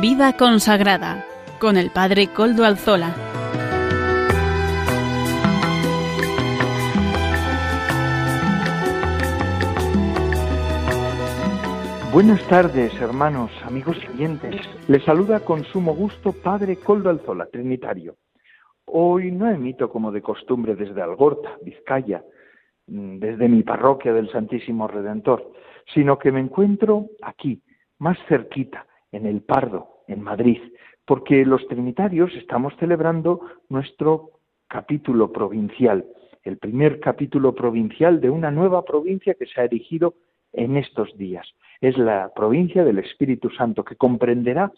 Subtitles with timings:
[0.00, 1.26] Vida consagrada
[1.58, 3.16] con el Padre Coldo Alzola.
[12.12, 14.54] Buenas tardes, hermanos, amigos siguientes.
[14.86, 18.14] Les saluda con sumo gusto Padre Coldo Alzola, Trinitario.
[18.84, 22.22] Hoy no emito como de costumbre desde Algorta, Vizcaya,
[22.86, 25.50] mm, desde mi parroquia del Santísimo Redentor,
[25.92, 27.60] sino que me encuentro aquí,
[27.98, 30.60] más cerquita, en el Pardo, en Madrid,
[31.04, 34.32] porque los trinitarios estamos celebrando nuestro
[34.68, 36.04] capítulo provincial,
[36.44, 40.14] el primer capítulo provincial de una nueva provincia que se ha erigido
[40.52, 41.46] en estos días.
[41.80, 44.72] Es la provincia del Espíritu Santo, que comprenderá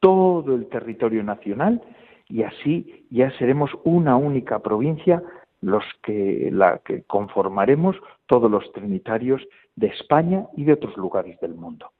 [0.00, 1.82] todo el territorio nacional
[2.28, 5.22] y así ya seremos una única provincia
[5.60, 7.96] los que la que conformaremos
[8.26, 9.42] todos los trinitarios
[9.74, 11.90] de España y de otros lugares del mundo.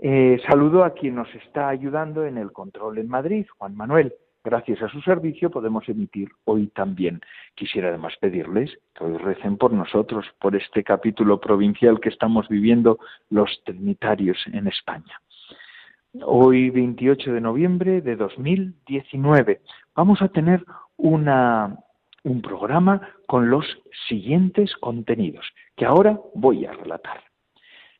[0.00, 4.14] Eh, saludo a quien nos está ayudando en el control en Madrid, Juan Manuel.
[4.44, 7.20] Gracias a su servicio podemos emitir hoy también.
[7.56, 12.98] Quisiera además pedirles que hoy recen por nosotros, por este capítulo provincial que estamos viviendo
[13.28, 15.20] los trinitarios en España.
[16.22, 19.60] Hoy, 28 de noviembre de 2019,
[19.94, 20.64] vamos a tener
[20.96, 23.66] un programa con los
[24.08, 25.44] siguientes contenidos
[25.76, 27.27] que ahora voy a relatar.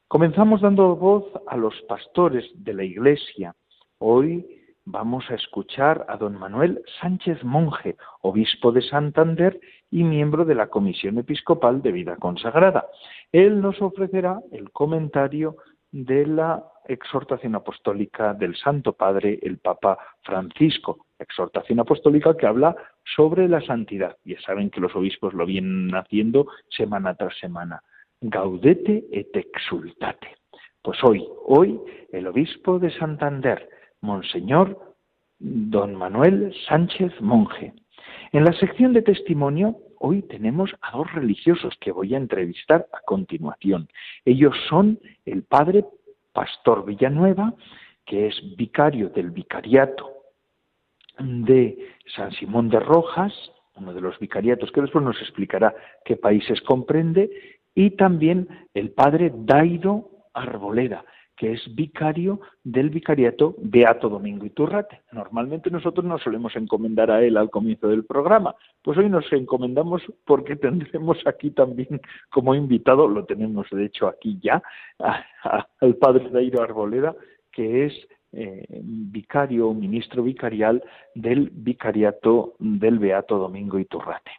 [0.09, 3.55] Comenzamos dando voz a los pastores de la Iglesia.
[3.99, 4.43] Hoy
[4.87, 10.69] vamos a escuchar a don Manuel Sánchez Monje, obispo de Santander y miembro de la
[10.69, 12.87] Comisión Episcopal de Vida Consagrada.
[13.33, 15.59] Él nos ofrecerá el comentario
[15.93, 23.47] de la exhortación apostólica del Santo Padre, el Papa Francisco, exhortación apostólica que habla sobre
[23.47, 24.17] la santidad.
[24.25, 27.83] Ya saben que los obispos lo vienen haciendo semana tras semana.
[28.21, 30.37] Gaudete et exultate.
[30.83, 31.81] Pues hoy, hoy,
[32.13, 33.69] el obispo de Santander,
[34.01, 34.97] Monseñor
[35.39, 37.75] Don Manuel Sánchez Monje.
[38.33, 43.01] En la sección de testimonio, hoy tenemos a dos religiosos que voy a entrevistar a
[43.03, 43.89] continuación.
[44.25, 45.85] Ellos son el padre
[46.33, 47.55] Pastor Villanueva,
[48.05, 50.11] que es vicario del vicariato
[51.19, 51.79] de
[52.17, 53.33] San Simón de Rojas,
[53.77, 59.33] uno de los vicariatos que después nos explicará qué países comprende, y también el padre
[59.35, 61.05] Dairo Arboleda,
[61.37, 65.03] que es vicario del vicariato Beato Domingo Iturrate.
[65.13, 70.03] Normalmente nosotros nos solemos encomendar a él al comienzo del programa, pues hoy nos encomendamos
[70.25, 74.63] porque tendremos aquí también como invitado, lo tenemos de hecho aquí ya,
[75.81, 77.15] al padre Dairo Arboleda,
[77.53, 80.83] que es eh, vicario ministro vicarial
[81.15, 84.31] del vicariato del Beato Domingo Iturrate.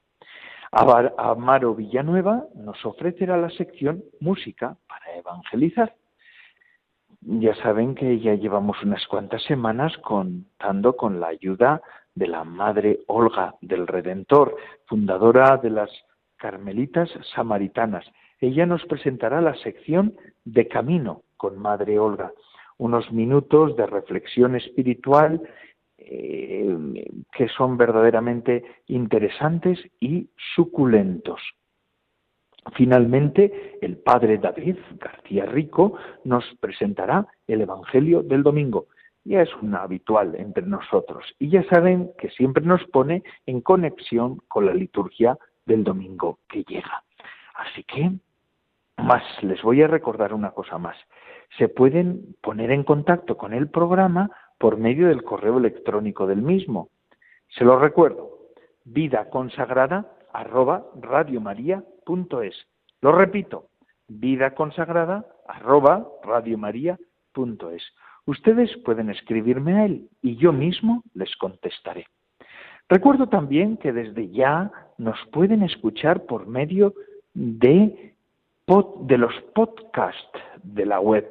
[0.72, 5.96] Amaro Villanueva nos ofrecerá la sección Música para Evangelizar.
[7.22, 11.82] Ya saben que ya llevamos unas cuantas semanas contando con la ayuda
[12.16, 15.90] de la Madre Olga del Redentor, fundadora de las
[16.38, 18.06] Carmelitas Samaritanas.
[18.40, 20.16] Ella nos presentará la sección
[20.46, 22.32] de Camino con Madre Olga,
[22.78, 25.42] unos minutos de reflexión espiritual
[26.02, 26.78] eh,
[27.32, 31.42] que son verdaderamente interesantes y suculentos.
[32.76, 38.88] Finalmente, el padre David García Rico nos presentará el Evangelio del domingo.
[39.24, 44.38] Ya es un habitual entre nosotros y ya saben que siempre nos pone en conexión
[44.48, 47.04] con la liturgia del domingo que llega.
[47.56, 48.12] Así que,
[48.98, 50.98] más, les voy a recordar una cosa más.
[51.58, 56.90] Se pueden poner en contacto con el programa por medio del correo electrónico del mismo.
[57.48, 58.30] Se lo recuerdo,
[58.84, 62.68] vida consagrada arroba radiomaria.es.
[63.02, 63.70] Lo repito,
[64.08, 67.84] vida consagrada arroba radiomaria.es.
[68.26, 72.06] Ustedes pueden escribirme a él y yo mismo les contestaré.
[72.90, 76.94] Recuerdo también que desde ya nos pueden escuchar por medio
[77.34, 78.14] de,
[78.68, 81.26] de los podcasts de la web.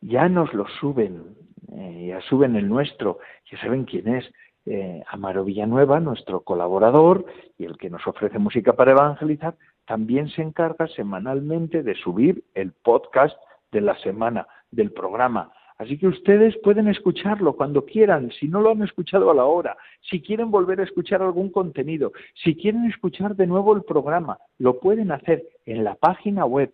[0.00, 1.36] Ya nos lo suben
[1.76, 3.18] eh, ya suben el nuestro,
[3.50, 4.30] ya saben quién es,
[4.66, 7.26] eh, Amaro Villanueva, nuestro colaborador
[7.58, 12.72] y el que nos ofrece música para evangelizar, también se encarga semanalmente de subir el
[12.72, 13.36] podcast
[13.72, 15.52] de la semana del programa.
[15.78, 19.76] Así que ustedes pueden escucharlo cuando quieran, si no lo han escuchado a la hora,
[20.00, 24.78] si quieren volver a escuchar algún contenido, si quieren escuchar de nuevo el programa, lo
[24.78, 26.72] pueden hacer en la página web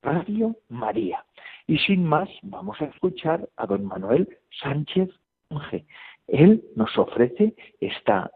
[0.00, 1.24] Radio María.
[1.66, 5.10] Y sin más, vamos a escuchar a don Manuel Sánchez
[5.50, 5.84] Monge.
[6.28, 8.30] Él nos ofrece esta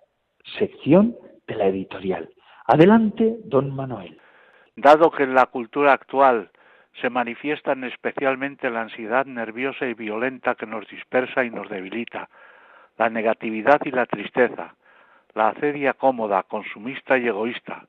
[0.59, 1.17] sección
[1.47, 2.29] de la editorial.
[2.67, 4.19] Adelante, don Manuel.
[4.77, 6.51] Dado que en la cultura actual
[7.01, 12.29] se manifiestan especialmente la ansiedad nerviosa y violenta que nos dispersa y nos debilita,
[12.99, 14.75] la negatividad y la tristeza,
[15.35, 17.87] la acedia cómoda, consumista y egoísta,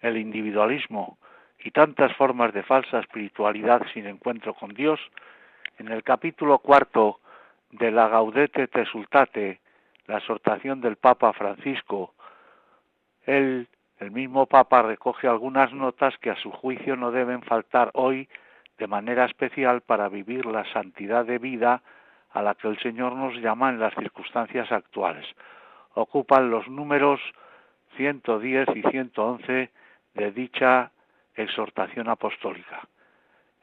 [0.00, 1.18] el individualismo
[1.64, 5.00] y tantas formas de falsa espiritualidad sin encuentro con Dios,
[5.78, 7.20] en el capítulo cuarto
[7.70, 9.60] de la Gaudete Tesultate,
[10.06, 12.12] la exhortación del Papa Francisco,
[13.24, 13.66] él,
[13.98, 18.28] el mismo Papa recoge algunas notas que a su juicio no deben faltar hoy
[18.76, 21.82] de manera especial para vivir la santidad de vida
[22.30, 25.26] a la que el Señor nos llama en las circunstancias actuales.
[25.94, 27.20] Ocupan los números
[27.96, 29.70] 110 y 111
[30.14, 30.90] de dicha
[31.36, 32.86] exhortación apostólica.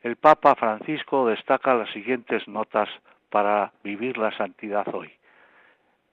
[0.02, 2.90] El Papa Francisco destaca las siguientes notas
[3.30, 5.12] para vivir la santidad hoy.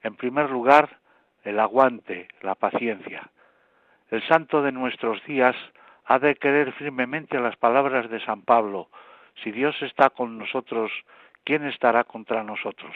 [0.02, 0.98] En primer lugar,
[1.42, 3.30] el aguante, la paciencia.
[4.10, 5.56] El santo de nuestros días
[6.04, 8.88] ha de creer firmemente las palabras de San Pablo,
[9.42, 10.90] si Dios está con nosotros,
[11.44, 12.94] ¿quién estará contra nosotros?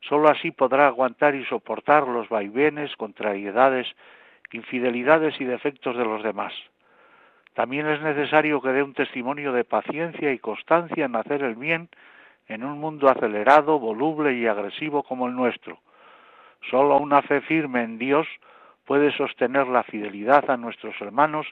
[0.00, 3.86] Sólo así podrá aguantar y soportar los vaivenes, contrariedades,
[4.52, 6.52] infidelidades y defectos de los demás.
[7.54, 11.88] También es necesario que dé un testimonio de paciencia y constancia en hacer el bien
[12.48, 15.78] en un mundo acelerado, voluble y agresivo como el nuestro.
[16.70, 18.26] Solo una fe firme en Dios
[18.84, 21.46] puede sostener la fidelidad a nuestros hermanos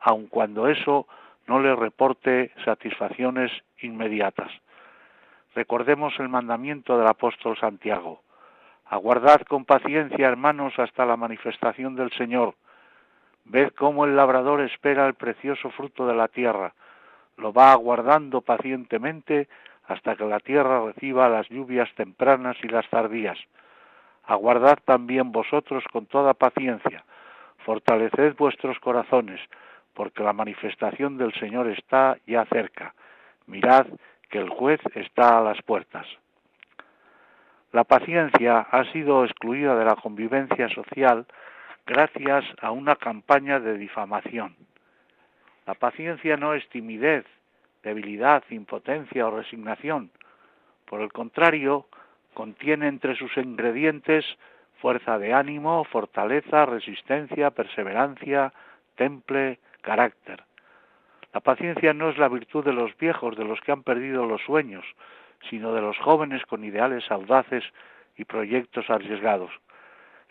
[0.00, 1.06] aun cuando eso
[1.46, 3.50] no le reporte satisfacciones
[3.80, 4.50] inmediatas.
[5.54, 8.20] Recordemos el mandamiento del apóstol Santiago.
[8.86, 12.54] Aguardad con paciencia, hermanos, hasta la manifestación del Señor.
[13.44, 16.72] Ved cómo el labrador espera el precioso fruto de la tierra.
[17.36, 19.48] Lo va aguardando pacientemente
[19.86, 23.38] hasta que la tierra reciba las lluvias tempranas y las tardías.
[24.24, 27.04] Aguardad también vosotros con toda paciencia.
[27.58, 29.40] Fortaleced vuestros corazones,
[29.92, 32.94] porque la manifestación del Señor está ya cerca.
[33.46, 33.86] Mirad
[34.30, 36.06] que el juez está a las puertas.
[37.72, 41.26] La paciencia ha sido excluida de la convivencia social
[41.86, 44.56] gracias a una campaña de difamación.
[45.66, 47.24] La paciencia no es timidez,
[47.82, 50.10] debilidad, impotencia o resignación.
[50.86, 51.86] Por el contrario,
[52.34, 54.24] contiene entre sus ingredientes
[54.80, 58.52] fuerza de ánimo, fortaleza, resistencia, perseverancia,
[58.96, 60.42] temple, carácter.
[61.32, 64.42] La paciencia no es la virtud de los viejos, de los que han perdido los
[64.42, 64.84] sueños,
[65.48, 67.64] sino de los jóvenes con ideales audaces
[68.16, 69.50] y proyectos arriesgados.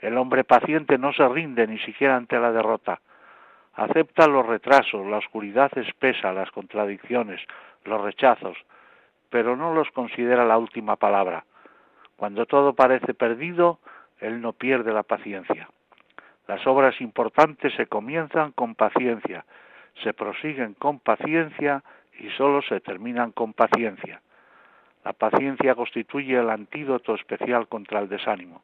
[0.04, 3.00] El hombre paciente no se rinde ni siquiera ante la derrota.
[3.76, 7.40] Acepta los retrasos, la oscuridad espesa, las contradicciones,
[7.86, 8.58] los rechazos,
[9.30, 11.46] pero no los considera la última palabra.
[12.18, 13.80] Cuando todo parece perdido,
[14.20, 15.70] él no pierde la paciencia.
[16.50, 19.46] Las obras importantes se comienzan con paciencia,
[20.04, 21.82] se prosiguen con paciencia
[22.20, 24.22] y sólo se terminan con paciencia.
[25.06, 28.64] La paciencia constituye el antídoto especial contra el desánimo.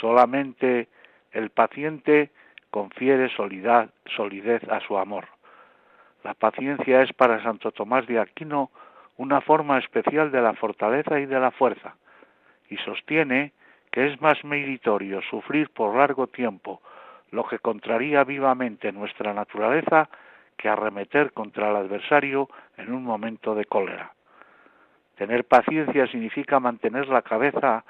[0.00, 0.88] Solamente
[1.32, 2.30] el paciente
[2.70, 5.26] confiere solidez a su amor.
[6.24, 8.70] La paciencia es para Santo Tomás de Aquino
[9.16, 11.96] una forma especial de la fortaleza y de la fuerza,
[12.68, 13.52] y sostiene
[13.90, 16.82] que es más meritorio sufrir por largo tiempo
[17.30, 20.08] lo que contraría vivamente nuestra naturaleza
[20.56, 24.12] que arremeter contra el adversario en un momento de cólera.
[25.16, 27.84] Tener paciencia significa mantener la cabeza,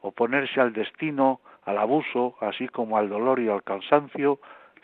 [0.00, 4.40] oponerse al destino, al abuso, así como al dolor y al cansancio,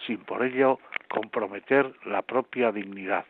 [0.07, 3.25] sin por ello comprometer la propia dignidad.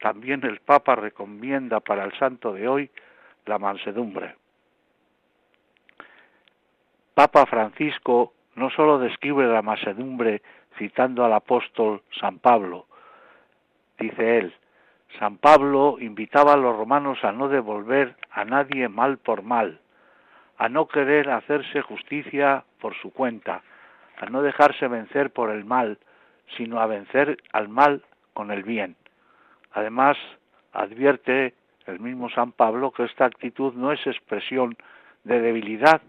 [0.00, 2.90] También el Papa recomienda para el santo de hoy
[3.46, 4.36] la mansedumbre.
[7.14, 10.42] Papa Francisco no sólo describe la mansedumbre
[10.76, 12.86] citando al apóstol San Pablo,
[13.98, 14.54] dice él,
[15.18, 19.80] San Pablo invitaba a los romanos a no devolver a nadie mal por mal,
[20.60, 23.62] a no querer hacerse justicia por su cuenta,
[24.18, 25.96] a no dejarse vencer por el mal,
[26.54, 28.94] sino a vencer al mal con el bien.
[29.72, 30.18] Además,
[30.74, 31.54] advierte
[31.86, 34.76] el mismo San Pablo que esta actitud no es expresión
[35.24, 36.02] de debilidad,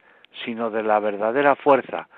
[0.43, 2.09] sino de la verdadera fuerza,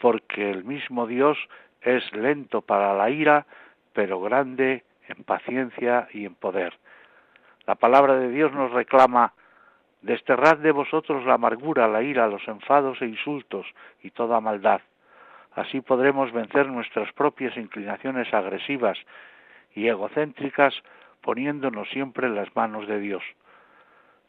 [0.00, 1.36] porque el mismo Dios
[1.82, 3.44] es lento para la ira,
[3.92, 6.72] pero grande en paciencia y en poder.
[7.66, 9.34] La palabra de Dios nos reclama
[10.02, 13.66] Desterrad de vosotros la amargura, la ira, los enfados e insultos
[14.02, 14.80] y toda maldad.
[15.54, 18.98] Así podremos vencer nuestras propias inclinaciones agresivas
[19.74, 20.74] y egocéntricas
[21.20, 23.22] poniéndonos siempre en las manos de Dios.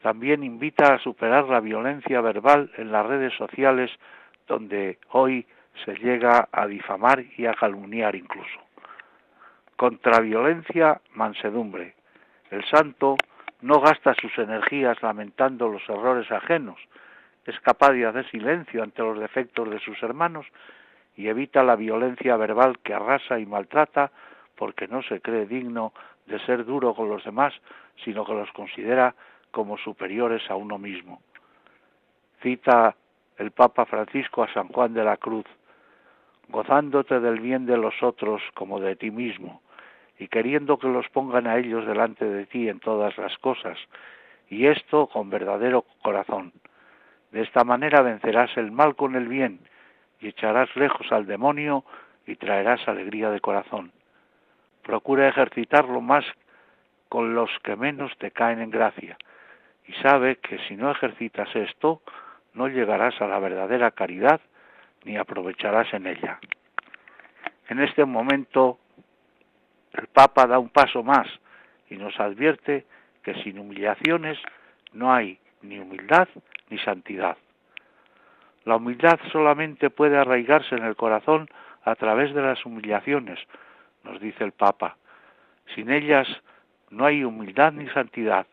[0.00, 3.90] También invita a superar la violencia verbal en las redes sociales
[4.46, 5.46] donde hoy
[5.84, 8.60] se llega a difamar y a calumniar incluso.
[9.76, 11.94] Contra violencia, mansedumbre.
[12.50, 13.16] El santo
[13.64, 16.78] no gasta sus energías lamentando los errores ajenos,
[17.46, 20.44] es capaz de hacer silencio ante los defectos de sus hermanos
[21.16, 24.12] y evita la violencia verbal que arrasa y maltrata
[24.54, 25.94] porque no se cree digno
[26.26, 27.54] de ser duro con los demás,
[28.04, 29.14] sino que los considera
[29.50, 31.22] como superiores a uno mismo.
[32.42, 32.94] Cita
[33.38, 35.46] el Papa Francisco a San Juan de la Cruz,
[36.50, 39.62] gozándote del bien de los otros como de ti mismo,
[40.18, 43.78] y queriendo que los pongan a ellos delante de ti en todas las cosas,
[44.48, 46.52] y esto con verdadero corazón.
[47.32, 49.60] De esta manera vencerás el mal con el bien,
[50.20, 51.84] y echarás lejos al demonio
[52.26, 53.92] y traerás alegría de corazón.
[54.82, 56.24] Procura ejercitarlo más
[57.08, 59.16] con los que menos te caen en gracia,
[59.86, 62.00] y sabe que si no ejercitas esto,
[62.54, 64.40] no llegarás a la verdadera caridad
[65.04, 66.38] ni aprovecharás en ella.
[67.68, 68.78] En este momento
[69.94, 71.26] el Papa da un paso más
[71.88, 72.86] y nos advierte
[73.22, 74.38] que sin humillaciones
[74.92, 76.28] no hay ni humildad
[76.70, 77.36] ni santidad.
[78.64, 81.48] La humildad solamente puede arraigarse en el corazón
[81.84, 83.38] a través de las humillaciones,
[84.04, 84.96] nos dice el Papa.
[85.74, 86.28] Sin ellas
[86.90, 88.46] no hay humildad ni santidad.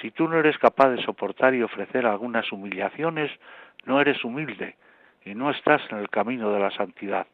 [0.00, 3.30] Si tú no eres capaz de soportar y ofrecer algunas humillaciones,
[3.84, 4.76] no eres humilde
[5.24, 7.26] y no estás en el camino de la santidad.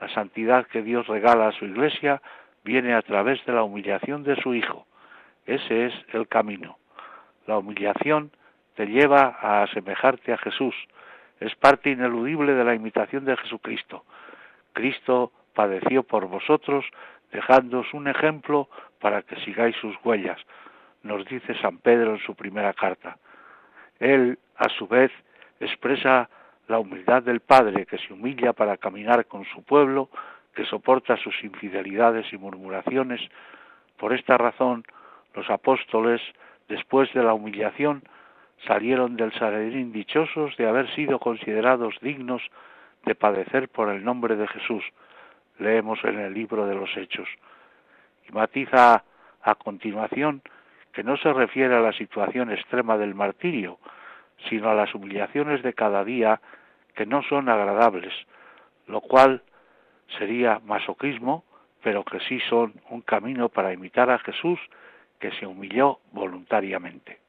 [0.00, 2.20] La santidad que Dios regala a su iglesia
[2.64, 4.86] viene a través de la humillación de su Hijo.
[5.46, 6.78] Ese es el camino.
[7.46, 8.30] La humillación
[8.74, 10.74] te lleva a asemejarte a Jesús.
[11.40, 14.04] Es parte ineludible de la imitación de Jesucristo.
[14.72, 16.84] Cristo padeció por vosotros,
[17.32, 18.68] dejándoos un ejemplo
[19.00, 20.38] para que sigáis sus huellas
[21.06, 23.16] nos dice San Pedro en su primera carta.
[23.98, 25.10] Él, a su vez,
[25.60, 26.28] expresa
[26.68, 30.08] la humildad del Padre que se humilla para caminar con su pueblo,
[30.54, 33.20] que soporta sus infidelidades y murmuraciones.
[33.98, 34.84] Por esta razón,
[35.34, 36.20] los apóstoles,
[36.68, 38.02] después de la humillación,
[38.66, 42.42] salieron del Sanedrín dichosos de haber sido considerados dignos
[43.04, 44.82] de padecer por el nombre de Jesús.
[45.58, 47.28] Leemos en el libro de los Hechos.
[48.28, 49.04] Y matiza
[49.42, 50.42] a continuación
[50.92, 53.78] que no se refiere a la situación extrema del martirio,
[54.48, 56.40] sino a las humillaciones de cada día
[56.94, 58.12] que no son agradables,
[58.86, 59.42] lo cual
[60.18, 61.44] sería masoquismo,
[61.82, 64.58] pero que sí son un camino para imitar a Jesús
[65.18, 67.25] que se humilló voluntariamente.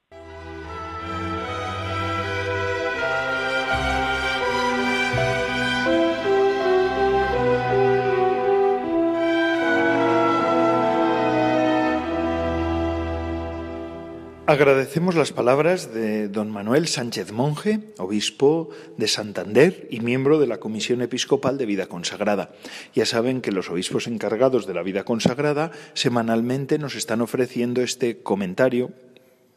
[14.47, 20.61] Agradecemos las palabras de don Manuel Sánchez Monje, obispo de Santander y miembro de la
[20.61, 22.53] Comisión Episcopal de Vida Consagrada.
[22.95, 28.19] Ya saben que los obispos encargados de la vida consagrada semanalmente nos están ofreciendo este
[28.19, 28.93] comentario,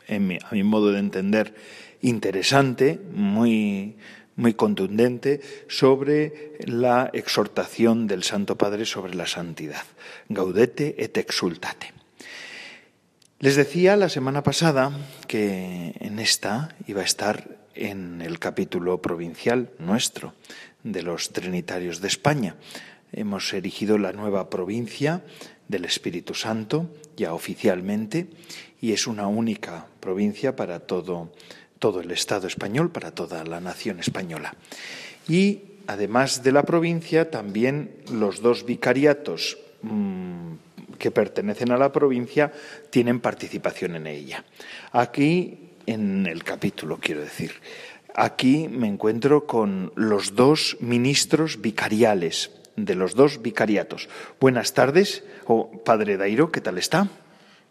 [0.09, 0.19] a
[0.55, 1.55] mi modo de entender,
[2.03, 3.95] interesante, muy,
[4.35, 9.85] muy contundente, sobre la exhortación del Santo Padre sobre la santidad.
[10.29, 12.00] Gaudete et exultate.
[13.43, 14.93] Les decía la semana pasada
[15.27, 20.35] que en esta iba a estar en el capítulo provincial nuestro
[20.85, 22.57] de los Trinitarios de España.
[23.13, 25.23] Hemos erigido la nueva provincia
[25.69, 28.29] del Espíritu Santo ya oficialmente
[28.79, 31.33] y es una única provincia para todo,
[31.79, 34.55] todo el Estado español, para toda la nación española.
[35.27, 40.70] Y además de la provincia, también los dos vicariatos mm,
[41.01, 42.53] que pertenecen a la provincia
[42.91, 44.45] tienen participación en ella.
[44.93, 47.53] Aquí, en el capítulo, quiero decir,
[48.15, 54.09] aquí me encuentro con los dos ministros vicariales de los dos vicariatos.
[54.39, 55.25] Buenas tardes,
[55.85, 57.09] Padre Dairo, ¿qué tal está?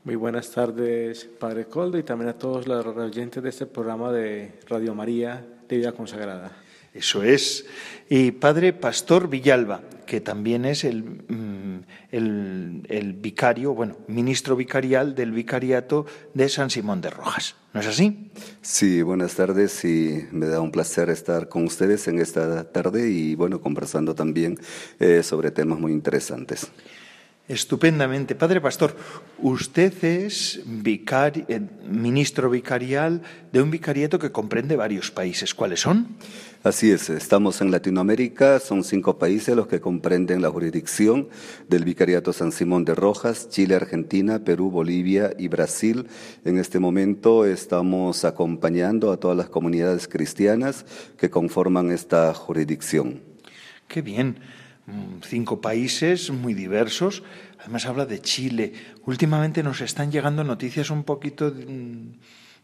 [0.03, 4.59] Muy buenas tardes, Padre Coldo, y también a todos los oyentes de este programa de
[4.67, 6.51] Radio María de Vida Consagrada.
[6.93, 7.65] Eso es.
[8.09, 15.31] Y Padre Pastor Villalba, que también es el, mm, el, vicario, bueno, ministro vicarial del
[15.31, 17.55] vicariato de San Simón de Rojas.
[17.73, 18.31] ¿No es así?
[18.63, 23.35] Sí, buenas tardes y me da un placer estar con ustedes en esta tarde y
[23.35, 24.57] bueno, conversando también
[24.99, 26.71] eh, sobre temas muy interesantes.
[27.49, 28.35] Estupendamente.
[28.35, 28.95] Padre Pastor,
[29.39, 35.55] usted es eh, ministro vicarial de un vicariato que comprende varios países.
[35.55, 36.15] ¿Cuáles son?
[36.61, 41.29] Así es, estamos en Latinoamérica, son cinco países los que comprenden la jurisdicción
[41.69, 46.07] del Vicariato San Simón de Rojas, Chile, Argentina, Perú, Bolivia y Brasil.
[46.43, 50.85] En este momento estamos acompañando a todas las comunidades cristianas
[51.17, 53.21] que conforman esta jurisdicción.
[53.87, 54.39] Qué bien.
[54.85, 57.23] mm, cinco países muy diversos.
[57.59, 58.73] Además habla de Chile.
[59.05, 62.17] Últimamente nos están llegando noticias un poquito mm,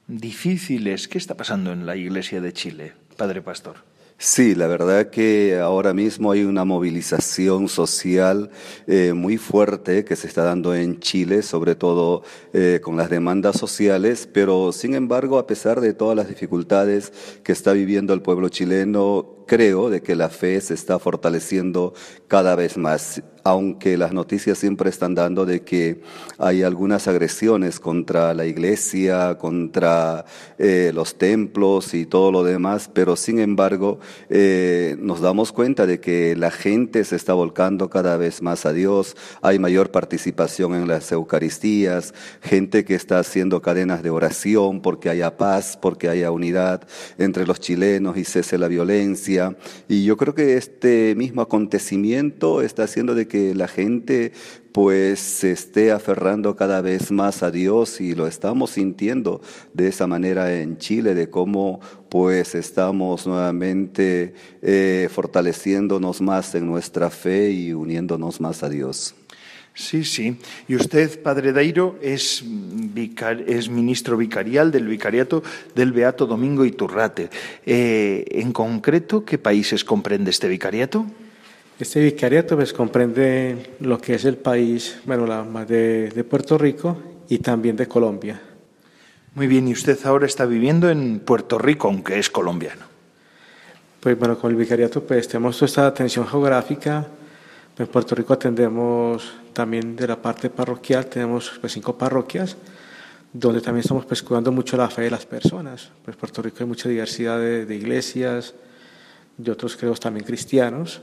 [0.08, 1.08] difíciles.
[1.08, 3.76] ¿Qué está pasando en la Iglesia de Chile, Padre Pastor?
[4.18, 8.50] Sí, la verdad que ahora mismo hay una movilización social
[8.88, 13.58] eh, muy fuerte que se está dando en Chile, sobre todo eh, con las demandas
[13.58, 17.12] sociales, pero sin embargo, a pesar de todas las dificultades
[17.44, 21.94] que está viviendo el pueblo chileno, creo de que la fe se está fortaleciendo
[22.28, 26.02] cada vez más aunque las noticias siempre están dando de que
[26.40, 30.26] hay algunas agresiones contra la iglesia, contra
[30.58, 34.00] eh, los templos y todo lo demás, pero sin embargo
[34.32, 38.74] eh, nos damos cuenta de que la gente se está volcando cada vez más a
[38.74, 45.12] Dios, hay mayor participación en las Eucaristías, gente que está haciendo cadenas de oración porque
[45.12, 46.88] haya paz, porque haya unidad
[47.20, 49.35] entre los chilenos y cese la violencia.
[49.88, 54.32] Y yo creo que este mismo acontecimiento está haciendo de que la gente
[54.72, 59.42] pues se esté aferrando cada vez más a Dios y lo estamos sintiendo
[59.74, 67.10] de esa manera en Chile, de cómo pues estamos nuevamente eh, fortaleciéndonos más en nuestra
[67.10, 69.16] fe y uniéndonos más a Dios.
[69.76, 70.38] Sí, sí.
[70.70, 72.44] Y usted, Padre Dairo, es,
[73.46, 75.44] es ministro vicarial del Vicariato
[75.76, 77.30] del Beato Domingo Iturrate.
[77.66, 81.06] Eh, en concreto, ¿qué países comprende este vicariato?
[81.78, 86.98] Este vicariato pues, comprende lo que es el país, bueno, la, de, de Puerto Rico
[87.28, 88.42] y también de Colombia.
[89.34, 92.86] Muy bien, y usted ahora está viviendo en Puerto Rico, aunque es colombiano.
[94.00, 97.08] Pues bueno, con el vicariato pues tenemos toda esta atención geográfica.
[97.78, 102.58] En Puerto Rico atendemos también de la parte parroquial, tenemos pues cinco parroquias,
[103.34, 105.90] donde también estamos pues cuidando mucho la fe de las personas.
[106.04, 108.54] Pues Puerto Rico hay mucha diversidad de, iglesias,
[109.38, 111.02] de otros creos también cristianos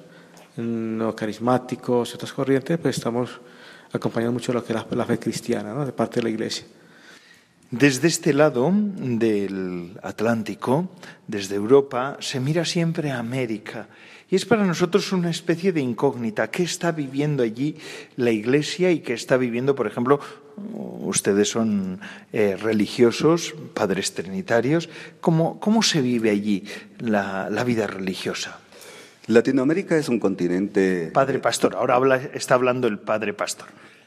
[0.56, 3.40] no carismáticos, otras corrientes, pues estamos
[3.92, 5.86] acompañando mucho lo que es la, fe cristiana, ¿no?
[5.86, 6.66] de parte de la Iglesia.
[7.70, 10.90] Desde este lado del Atlántico,
[11.26, 13.88] desde Europa, se mira siempre a América.
[14.32, 16.50] Y es para nosotros una especie de incógnita.
[16.50, 17.76] ¿Qué está viviendo allí
[18.16, 20.20] la Iglesia y qué está viviendo, por ejemplo,
[21.02, 22.00] ustedes son
[22.32, 24.88] eh, religiosos, padres trinitarios?
[25.20, 26.64] ¿Cómo, ¿Cómo, se vive allí
[26.98, 28.58] la, la vida religiosa?
[29.26, 31.10] Latinoamérica es un continente...
[31.12, 33.66] Padre Pastor, ahora habla, está hablando el Padre Pastor.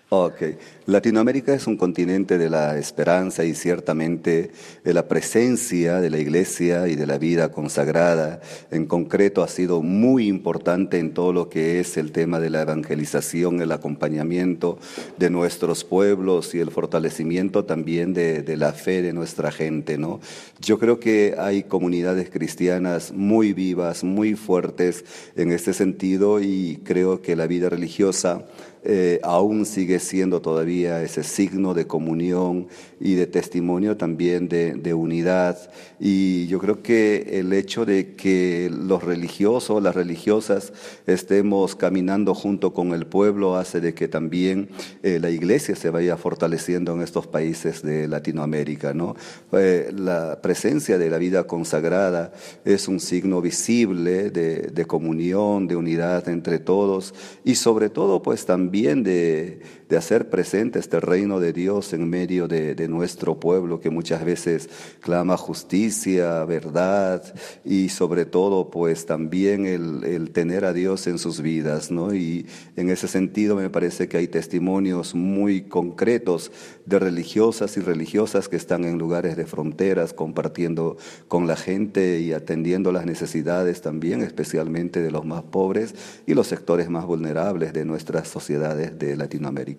[0.10, 0.44] Ok.
[0.86, 4.52] Latinoamérica es un continente de la esperanza y ciertamente
[4.84, 8.40] de la presencia de la iglesia y de la vida consagrada.
[8.70, 12.62] En concreto ha sido muy importante en todo lo que es el tema de la
[12.62, 14.78] evangelización, el acompañamiento
[15.18, 19.98] de nuestros pueblos y el fortalecimiento también de, de la fe de nuestra gente.
[19.98, 20.20] ¿no?
[20.62, 25.04] Yo creo que hay comunidades cristianas muy vivas, muy fuertes
[25.36, 28.46] en este sentido y creo que la vida religiosa
[28.88, 32.68] eh, aún sigue siendo todavía ese signo de comunión
[33.00, 35.58] y de testimonio también de, unidad.
[36.00, 40.72] Y yo creo que el hecho de que los religiosos, las religiosas,
[41.08, 44.70] estemos caminando junto con el pueblo hace de que también
[45.02, 48.94] eh, la iglesia se vaya fortaleciendo en estos países de Latinoamérica.
[48.94, 49.16] ¿no?
[49.52, 55.76] Eh, la presencia de la vida consagrada es un signo visible de, de comunión, de
[55.76, 61.54] unidad entre todos y sobre todo pues también de, de hacer presente este reino de
[61.54, 64.70] Dios en medio de, nuestro pueblo que muchas veces
[65.00, 67.24] clama justicia, verdad
[67.64, 72.14] y sobre todo pues también el, el, tener a Dios en sus vidas, ¿no?
[72.14, 72.46] Y
[72.76, 76.52] en ese sentido me parece que hay testimonios muy concretos
[76.86, 82.34] de religiosas y religiosas que están en lugares de fronteras compartiendo con la gente y
[82.34, 85.96] atendiendo las necesidades también, especialmente de los más pobres
[86.28, 89.75] y los sectores más vulnerables de nuestras sociedades de Latinoamérica.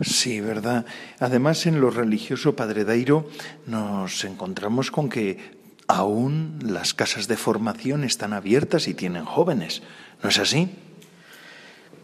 [0.00, 0.84] Sí, verdad.
[1.20, 3.28] Además, en lo religioso, Padre Dairo,
[3.66, 5.38] nos encontramos con que
[5.86, 9.82] aún las casas de formación están abiertas y tienen jóvenes.
[10.22, 10.70] ¿No es así?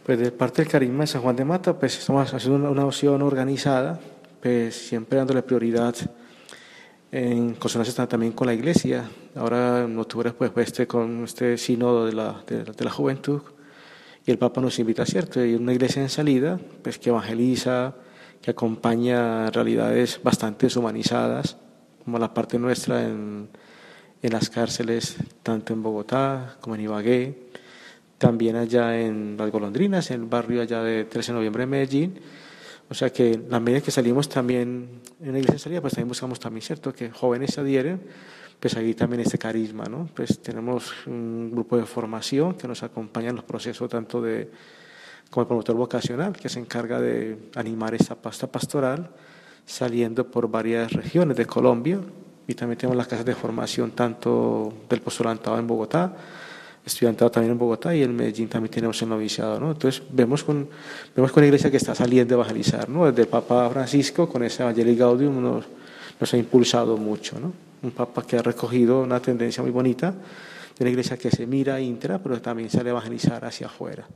[0.05, 3.21] Pues de parte del carisma de San Juan de Mata, pues estamos haciendo una opción
[3.21, 3.99] organizada,
[4.41, 5.95] pues siempre dándole prioridad
[7.11, 9.09] en consonancia también con la iglesia.
[9.35, 13.41] Ahora en octubre pues, pues este, con este sínodo de la, de, de, la juventud
[14.25, 15.43] y el Papa nos invita, ¿cierto?
[15.43, 17.95] Y una iglesia en salida, pues que evangeliza,
[18.41, 21.57] que acompaña realidades bastante deshumanizadas,
[22.03, 23.49] como la parte nuestra en,
[24.21, 27.49] en las cárceles, tanto en Bogotá como en Ibagué,
[28.17, 32.19] también allá en Las Golondrinas, en el barrio allá de 13 de noviembre de Medellín.
[32.89, 36.39] O sea que la medida que salimos también en la iglesia salida, pues también buscamos
[36.39, 38.01] también, ¿cierto?, que jóvenes se adhieren
[38.59, 40.09] pues ahí también este carisma, ¿no?
[40.13, 44.51] Pues tenemos un grupo de formación que nos acompaña en los procesos tanto de
[45.29, 49.09] como el promotor vocacional que se encarga de animar esta pasta pastoral
[49.65, 51.99] saliendo por varias regiones de Colombia
[52.47, 56.15] y también tenemos las casas de formación tanto del postulantado en Bogotá,
[56.83, 59.71] estudiantado también en Bogotá y en Medellín también tenemos el noviciado, ¿no?
[59.71, 60.67] Entonces vemos con,
[61.15, 63.05] vemos con la iglesia que está saliendo a evangelizar, ¿no?
[63.05, 65.65] Desde el Papa Francisco con ese Evangelii Gaudium nos,
[66.19, 67.68] nos ha impulsado mucho, ¿no?
[67.81, 71.79] Un Papa que ha recogido una tendencia muy bonita de una iglesia que se mira
[71.79, 74.07] intra, pero también sale a evangelizar hacia afuera.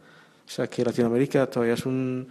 [0.45, 2.28] O sea que Latinoamérica todavía es un,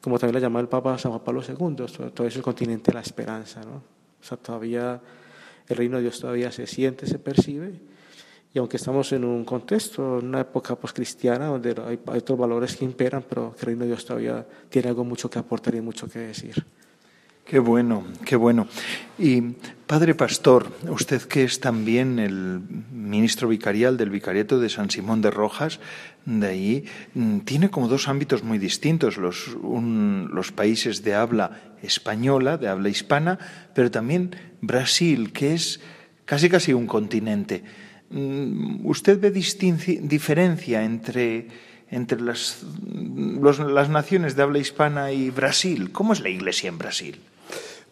[0.00, 2.94] como también la llama el Papa San Juan Pablo II, todavía es el continente de
[2.94, 3.76] la esperanza, ¿no?
[4.20, 5.00] O sea, todavía
[5.68, 7.80] el reino de Dios todavía se siente, se percibe,
[8.52, 12.76] y aunque estamos en un contexto, en una época poscristiana, donde hay, hay otros valores
[12.76, 15.80] que imperan, pero que el reino de Dios todavía tiene algo mucho que aportar y
[15.80, 16.66] mucho que decir.
[17.44, 18.68] Qué bueno, qué bueno.
[19.18, 19.40] Y
[19.86, 22.60] Padre Pastor, usted que es también el
[22.92, 25.80] ministro vicarial del Vicariato de San Simón de Rojas,
[26.24, 32.56] de ahí mm, tiene como dos ámbitos muy distintos, los, los países de habla española,
[32.56, 33.38] de habla hispana,
[33.74, 35.80] pero también Brasil, que es
[36.24, 37.64] casi casi un continente.
[38.10, 41.48] Mm, ¿Usted ve diferencia entre,
[41.90, 42.62] entre las,
[42.94, 45.90] los, las naciones de habla hispana y Brasil?
[45.92, 47.20] ¿Cómo es la iglesia en Brasil?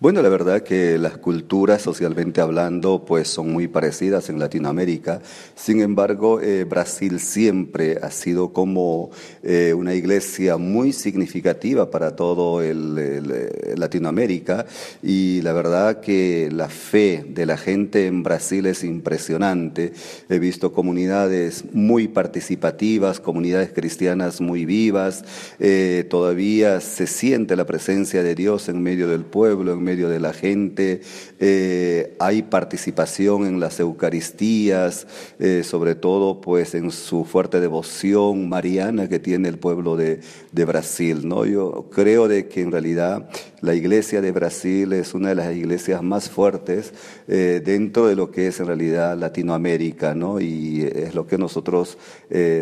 [0.00, 5.20] Bueno, la verdad que las culturas, socialmente hablando, pues son muy parecidas en Latinoamérica.
[5.56, 9.10] Sin embargo, eh, Brasil siempre ha sido como
[9.42, 14.66] eh, una iglesia muy significativa para todo el, el, Latinoamérica
[15.02, 19.92] y la verdad que la fe de la gente en Brasil es impresionante.
[20.28, 25.24] He visto comunidades muy participativas, comunidades cristianas muy vivas.
[25.58, 30.20] Eh, todavía se siente la presencia de Dios en medio del pueblo, en medio de
[30.20, 31.00] la gente,
[31.40, 35.06] eh, hay participación en las Eucaristías,
[35.38, 40.20] eh, sobre todo pues en su fuerte devoción mariana que tiene el pueblo de,
[40.52, 41.26] de, Brasil.
[41.26, 41.46] ¿no?
[41.46, 46.02] Yo creo de que en realidad la iglesia de Brasil es una de las iglesias
[46.02, 46.92] más fuertes
[47.26, 50.40] eh, dentro de lo que es en realidad Latinoamérica, ¿no?
[50.40, 51.98] y es lo que nosotros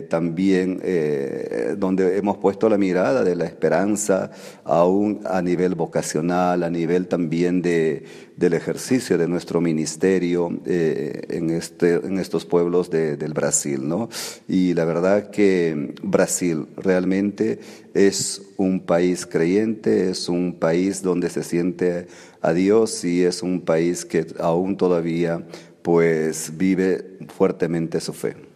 [0.08, 0.80] también,
[1.78, 4.30] donde hemos puesto la mirada de la esperanza
[4.64, 8.04] aún a nivel vocacional, a nivel también de,
[8.36, 13.88] del ejercicio de nuestro ministerio eh, en, este, en estos pueblos de, del Brasil.
[13.88, 14.08] ¿no?
[14.46, 17.58] Y la verdad que Brasil realmente
[17.94, 22.06] es un país creyente, es un país donde se siente
[22.42, 25.46] a Dios y es un país que aún todavía
[25.82, 28.55] pues vive fuertemente su fe.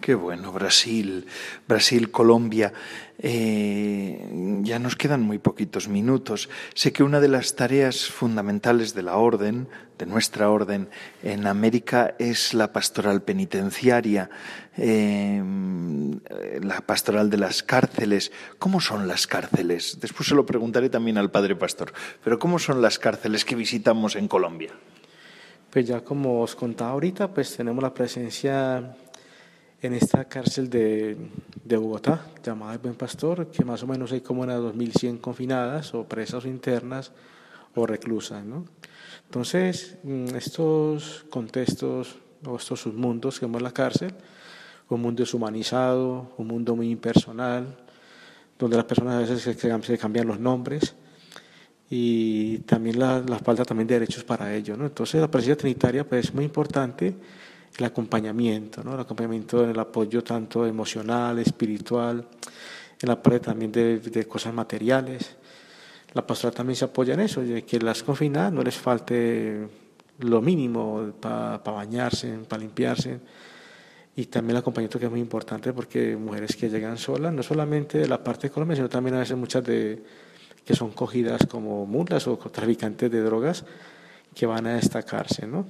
[0.00, 1.26] Qué bueno, Brasil,
[1.68, 2.72] Brasil, Colombia.
[3.18, 6.48] Eh, ya nos quedan muy poquitos minutos.
[6.72, 10.88] Sé que una de las tareas fundamentales de la orden, de nuestra orden
[11.22, 14.30] en América, es la pastoral penitenciaria,
[14.78, 15.42] eh,
[16.62, 18.32] la pastoral de las cárceles.
[18.58, 19.98] ¿Cómo son las cárceles?
[20.00, 21.92] Después se lo preguntaré también al padre pastor.
[22.24, 24.70] Pero ¿cómo son las cárceles que visitamos en Colombia?
[25.68, 28.96] Pues ya como os contaba ahorita, pues tenemos la presencia
[29.82, 31.16] en esta cárcel de,
[31.64, 35.94] de, Bogotá, llamada El Buen Pastor, que más o menos hay como unas 2.100 confinadas
[35.94, 37.12] o presas internas
[37.74, 38.44] o reclusas.
[38.44, 38.66] ¿no?
[39.24, 44.14] Entonces, mm, estos contextos o estos submundos que vemos en la cárcel,
[44.88, 47.76] un mundo deshumanizado, un mundo muy impersonal,
[48.58, 50.94] donde las personas a veces se, se cambian los nombres
[51.88, 54.76] y también la, la, falta también de derechos para ello.
[54.76, 54.84] ¿no?
[54.86, 57.14] Entonces, la presencia trinitaria pues, es muy importante
[57.78, 58.94] el acompañamiento, ¿no?
[58.94, 62.26] el acompañamiento en el apoyo tanto emocional, espiritual,
[63.00, 65.36] en la parte también de, de cosas materiales.
[66.12, 69.68] La pastoral también se apoya en eso, de que las confinadas no les falte
[70.18, 73.20] lo mínimo para bañarse, para limpiarse.
[74.16, 77.98] Y también el acompañamiento que es muy importante porque mujeres que llegan solas, no solamente
[77.98, 80.02] de la parte de Colombia, sino también a veces muchas de,
[80.64, 83.64] que son cogidas como mulas o traficantes de drogas
[84.34, 85.66] que van a destacarse, ¿no?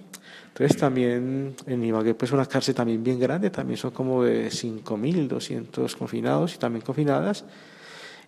[0.53, 5.97] Entonces también en Ibagué pues una cárcel también bien grande, también son como de 5.200
[5.97, 7.45] confinados y también confinadas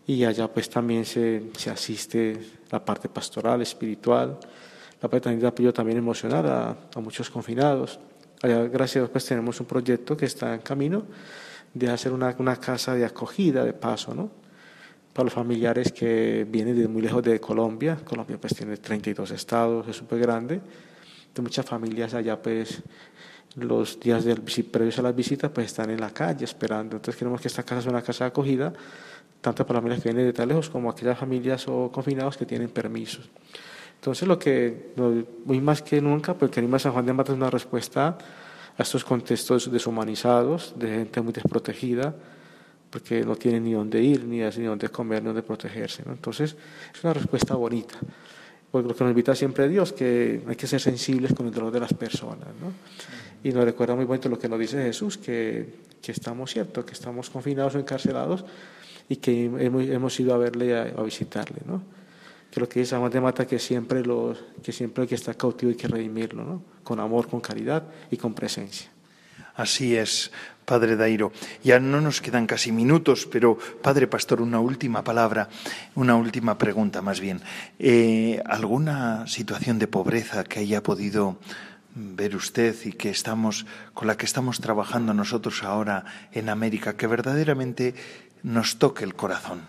[0.06, 2.38] y allá pues también se, se, asiste
[2.70, 4.38] la parte pastoral, espiritual,
[5.00, 8.00] la parte también de apoyo también emocional a, a muchos confinados.
[8.42, 11.04] Allá gracias a Dios pues tenemos un proyecto que está en camino
[11.74, 14.30] de hacer una, una casa de acogida de paso, ¿no?
[15.12, 19.87] Para los familiares que vienen de muy lejos de Colombia, Colombia pues tiene 32 estados,
[19.88, 20.61] es súper grande,
[21.35, 22.83] de muchas familias allá pues
[23.57, 24.25] los días
[24.71, 26.97] previos a las visitas pues están en la calle esperando.
[26.97, 28.73] Entonces queremos que esta casa sea una casa de acogida,
[29.40, 32.47] tanto para las familias que vienen de tan lejos como aquellas familias o confinados que
[32.47, 33.29] tienen permisos.
[34.03, 34.95] Entonces, lo que,
[35.45, 38.18] muy más que nunca, porque Anima San Juan de Mata es una respuesta
[38.77, 42.12] a estos contextos deshumanizados, de gente muy desprotegida,
[42.90, 46.03] porque no tienen ni dónde ir, ni, ni dónde comer, ni dónde protegerse.
[46.05, 46.57] Entonces,
[46.92, 47.95] es una respuesta bonita.
[48.72, 51.70] Porque lo que nos invita siempre Dios, que hay que ser sensibles con el dolor
[51.70, 52.48] de las personas.
[52.61, 52.72] ¿no?
[53.44, 56.92] Y nos recuerda muy bonito lo que nos dice Jesús, que, que estamos ciertos, que
[56.92, 58.44] estamos confinados o encarcelados
[59.08, 61.58] y que hemos, hemos ido a verle, a, a visitarle.
[61.66, 61.82] ¿no?
[62.52, 65.32] que lo que dice San de Mata, que siempre, los, que siempre el que está
[65.32, 66.62] cautivo hay que redimirlo, ¿no?
[66.85, 68.91] con amor, con caridad y con presencia.
[69.55, 70.33] Así es,
[70.65, 71.33] Padre Dairo.
[71.62, 75.49] Ya no nos quedan casi minutos, pero Padre Pastor, una última palabra,
[75.95, 77.41] una última pregunta más bien.
[77.79, 81.38] Eh, ¿Alguna situación de pobreza que haya podido
[81.95, 87.07] ver usted y que estamos con la que estamos trabajando nosotros ahora en América que
[87.07, 87.95] verdaderamente
[88.43, 89.62] nos toque el corazón?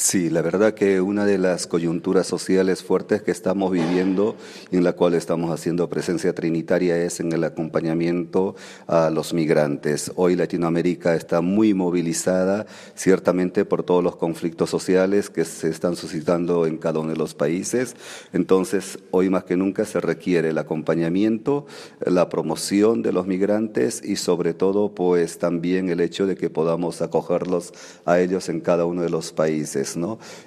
[0.00, 4.36] Sí, la verdad que una de las coyunturas sociales fuertes que estamos viviendo
[4.70, 8.54] y en la cual estamos haciendo presencia trinitaria es en el acompañamiento
[8.86, 10.12] a los migrantes.
[10.14, 16.64] Hoy Latinoamérica está muy movilizada, ciertamente por todos los conflictos sociales que se están suscitando
[16.66, 17.96] en cada uno de los países.
[18.32, 21.66] Entonces, hoy más que nunca se requiere el acompañamiento,
[22.06, 27.02] la promoción de los migrantes y sobre todo, pues también el hecho de que podamos
[27.02, 29.87] acogerlos a ellos en cada uno de los países.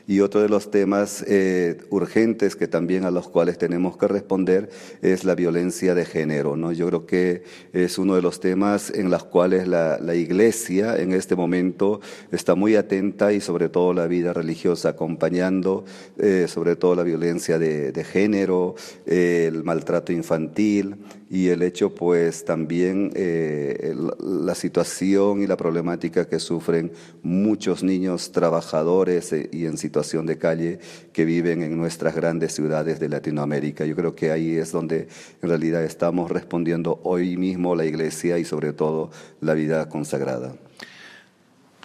[0.07, 4.69] Y otro de los temas eh, urgentes que también a los cuales tenemos que responder
[5.01, 6.71] es la violencia de género, ¿no?
[6.71, 11.35] Yo creo que es uno de los temas en los cuales la, Iglesia en este
[11.35, 12.01] momento
[12.31, 15.85] está muy atenta y sobre todo la vida religiosa acompañando,
[16.17, 18.75] eh, sobre todo la violencia de, género,
[19.05, 20.97] el maltrato infantil
[21.31, 26.91] y el hecho pues también eh, la situación y la problemática que sufren
[27.23, 30.79] muchos niños trabajadores eh, y en situación de calle
[31.13, 33.85] que viven en nuestras grandes ciudades de Latinoamérica.
[33.85, 35.07] Yo creo que ahí es donde
[35.41, 40.55] en realidad estamos respondiendo hoy mismo la Iglesia y sobre todo la vida consagrada.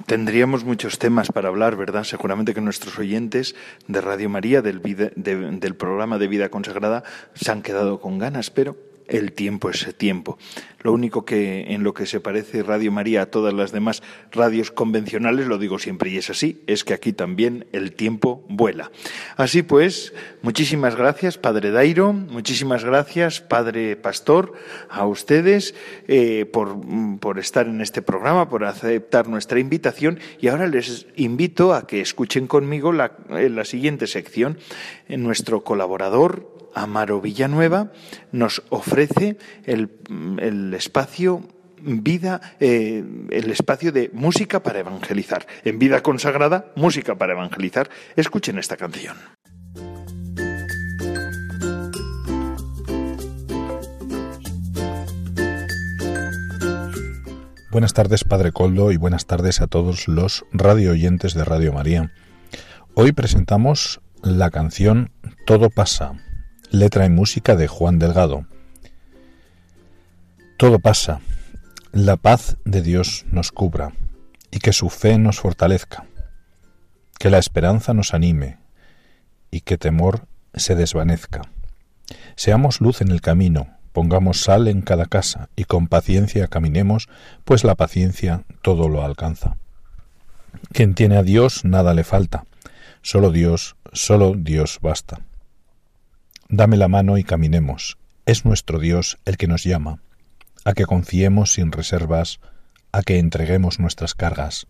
[0.06, 2.02] Tendríamos muchos temas para hablar, ¿verdad?
[2.02, 3.54] Seguramente que nuestros oyentes
[3.86, 7.04] de Radio María, del, del programa de Vida Consagrada,
[7.34, 8.76] se han quedado con ganas, pero
[9.08, 10.38] el tiempo es tiempo.
[10.86, 14.70] Lo único que en lo que se parece Radio María a todas las demás radios
[14.70, 18.92] convencionales, lo digo siempre y es así, es que aquí también el tiempo vuela.
[19.36, 24.52] Así pues, muchísimas gracias, Padre Dairo, muchísimas gracias, Padre Pastor,
[24.88, 25.74] a ustedes
[26.06, 26.78] eh, por,
[27.18, 32.00] por estar en este programa, por aceptar nuestra invitación y ahora les invito a que
[32.00, 34.58] escuchen conmigo la, la siguiente sección.
[35.08, 37.90] En nuestro colaborador, Amaro Villanueva
[38.32, 39.90] nos ofrece el,
[40.74, 41.42] espacio
[41.80, 45.46] vida, eh, el espacio de música para evangelizar.
[45.64, 47.88] En vida consagrada, música para evangelizar.
[48.14, 49.16] Escuchen esta canción.
[57.70, 62.10] Buenas tardes, Padre Coldo, y buenas tardes a todos los radio oyentes de Radio María.
[62.94, 65.12] Hoy presentamos la canción
[65.44, 66.14] Todo pasa,
[66.76, 68.44] Letra y música de Juan Delgado.
[70.58, 71.22] Todo pasa.
[71.90, 73.94] La paz de Dios nos cubra
[74.50, 76.04] y que su fe nos fortalezca.
[77.18, 78.58] Que la esperanza nos anime
[79.50, 81.40] y que temor se desvanezca.
[82.34, 87.08] Seamos luz en el camino, pongamos sal en cada casa y con paciencia caminemos,
[87.46, 89.56] pues la paciencia todo lo alcanza.
[90.74, 92.44] Quien tiene a Dios nada le falta,
[93.00, 95.22] solo Dios, solo Dios basta.
[96.48, 97.98] Dame la mano y caminemos.
[98.24, 100.00] Es nuestro Dios el que nos llama,
[100.64, 102.38] a que confiemos sin reservas,
[102.92, 104.68] a que entreguemos nuestras cargas.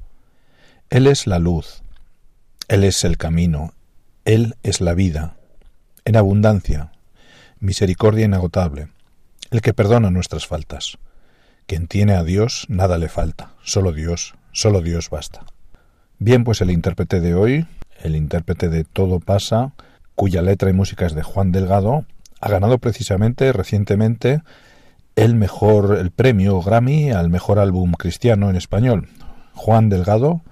[0.88, 1.82] Él es la luz,
[2.68, 3.74] Él es el camino,
[4.24, 5.36] Él es la vida,
[6.06, 6.92] en abundancia,
[7.60, 8.88] misericordia inagotable,
[9.50, 10.98] el que perdona nuestras faltas.
[11.66, 15.44] Quien tiene a Dios nada le falta, solo Dios, solo Dios basta.
[16.18, 17.66] Bien, pues el intérprete de hoy,
[18.00, 19.72] el intérprete de Todo pasa,
[20.16, 22.04] cuya letra y música es de Juan Delgado,
[22.40, 24.42] ha ganado precisamente recientemente
[25.14, 29.08] el mejor el premio Grammy al mejor álbum cristiano en español.
[29.54, 30.42] Juan Delgado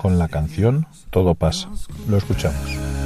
[0.00, 1.68] con la canción Todo pasa.
[2.08, 2.99] Lo escuchamos.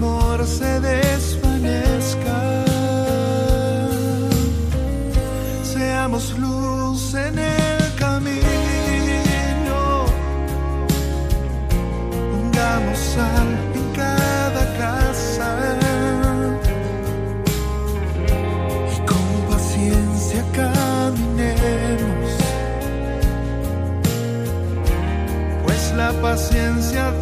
[0.00, 2.38] amor se desvanezca.
[5.62, 9.78] Seamos luz en el camino.
[12.32, 15.48] Pongamos sal en cada casa.
[18.94, 22.30] Y con paciencia caminemos.
[25.64, 27.12] Pues la paciencia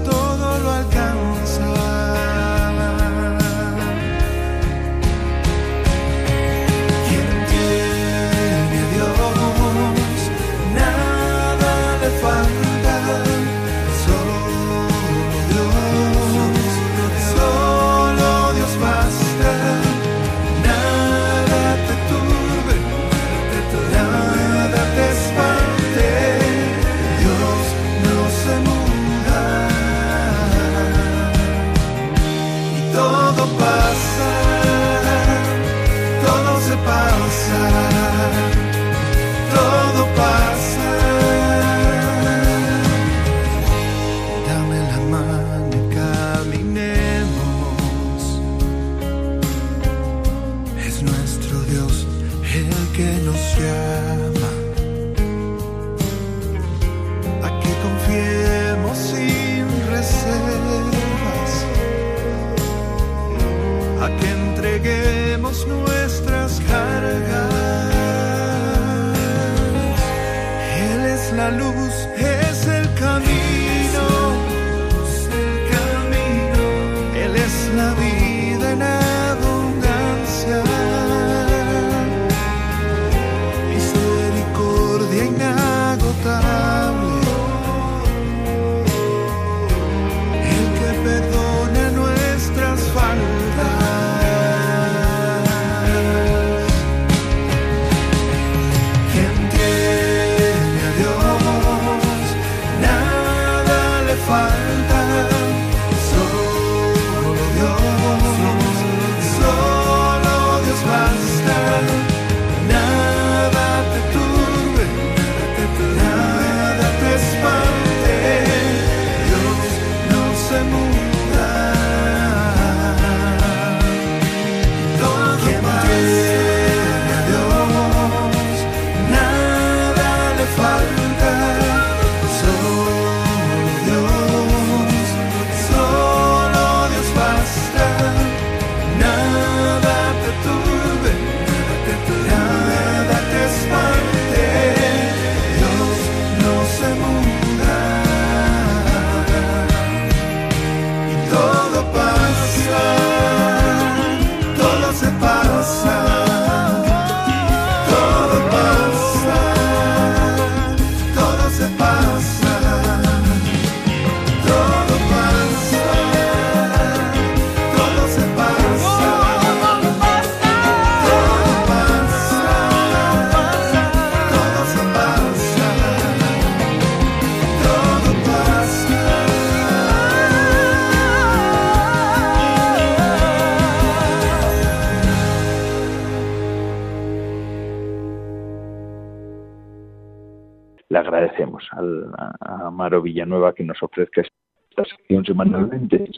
[193.83, 196.11] ofrezca esta sección semanalmente.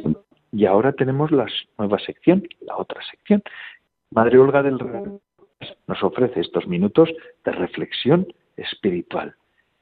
[0.53, 1.47] Y ahora tenemos la
[1.79, 3.43] nueva sección, la otra sección.
[4.11, 5.21] Madre Olga del Real
[5.87, 7.09] nos ofrece estos minutos
[7.45, 9.37] de reflexión espiritual,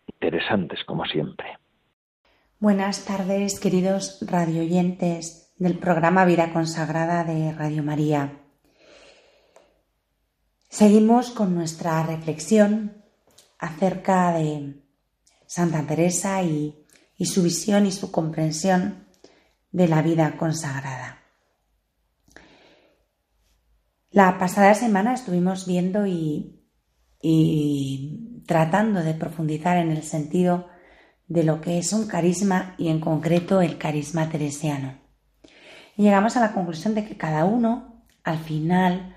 [0.07, 1.59] interesantes como siempre.
[2.61, 8.33] Buenas tardes, queridos radioyentes del programa Vida Consagrada de Radio María.
[10.69, 13.03] Seguimos con nuestra reflexión
[13.59, 14.75] acerca de
[15.47, 16.75] Santa Teresa y,
[17.19, 19.09] y su visión y su comprensión
[19.73, 21.19] de la vida consagrada.
[24.11, 26.55] La pasada semana estuvimos viendo y,
[28.47, 30.69] tratando de profundizar en el sentido
[31.27, 34.99] de lo que es un carisma y en concreto el carisma teresiano.
[35.97, 39.17] Y llegamos a la conclusión de que cada uno, al final,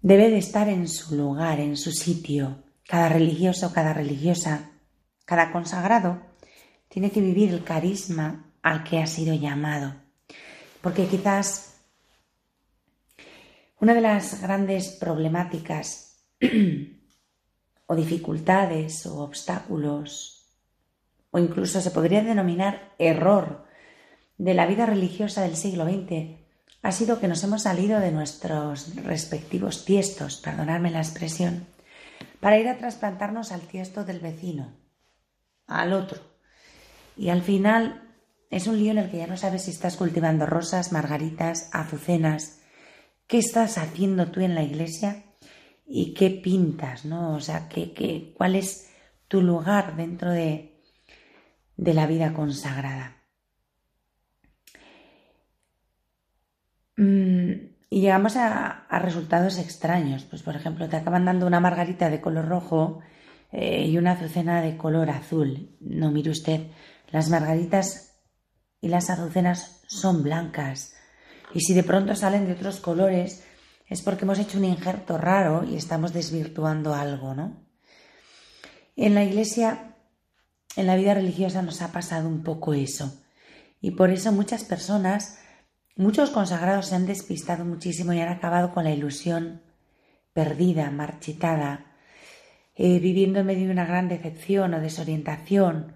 [0.00, 2.64] debe de estar en su lugar, en su sitio.
[2.88, 4.72] Cada religioso, cada religiosa,
[5.24, 6.31] cada consagrado
[6.92, 9.94] tiene que vivir el carisma al que ha sido llamado.
[10.82, 11.80] Porque quizás
[13.80, 16.22] una de las grandes problemáticas
[17.86, 20.46] o dificultades o obstáculos
[21.30, 23.64] o incluso se podría denominar error
[24.36, 26.42] de la vida religiosa del siglo XX
[26.82, 31.66] ha sido que nos hemos salido de nuestros respectivos tiestos, perdonadme la expresión,
[32.40, 34.74] para ir a trasplantarnos al tiesto del vecino,
[35.66, 36.31] al otro.
[37.16, 38.02] Y al final
[38.50, 42.60] es un lío en el que ya no sabes si estás cultivando rosas, margaritas, azucenas.
[43.26, 45.24] ¿Qué estás haciendo tú en la iglesia?
[45.86, 47.04] ¿Y qué pintas?
[47.04, 47.34] ¿no?
[47.34, 48.90] O sea, ¿qué, qué, cuál es
[49.28, 50.72] tu lugar dentro de,
[51.76, 53.16] de la vida consagrada.
[56.96, 57.52] Mm,
[57.90, 60.24] y llegamos a, resultados extraños.
[60.24, 63.00] Pues, por ejemplo, te acaban dando una margarita de color rojo
[63.50, 65.70] eh, y una azucena de color azul.
[65.80, 66.68] No, mire usted,
[67.12, 68.14] las margaritas
[68.80, 70.94] y las azucenas son blancas.
[71.54, 73.44] Y si de pronto salen de otros colores,
[73.86, 77.62] es porque hemos hecho un injerto raro y estamos desvirtuando algo, ¿no?
[78.96, 79.94] En la iglesia,
[80.76, 83.22] en la vida religiosa nos ha pasado un poco eso.
[83.80, 85.38] Y por eso muchas personas,
[85.96, 89.62] muchos consagrados se han despistado muchísimo y han acabado con la ilusión
[90.32, 91.92] perdida, marchitada,
[92.74, 95.94] eh, viviendo en medio de una gran decepción o desorientación.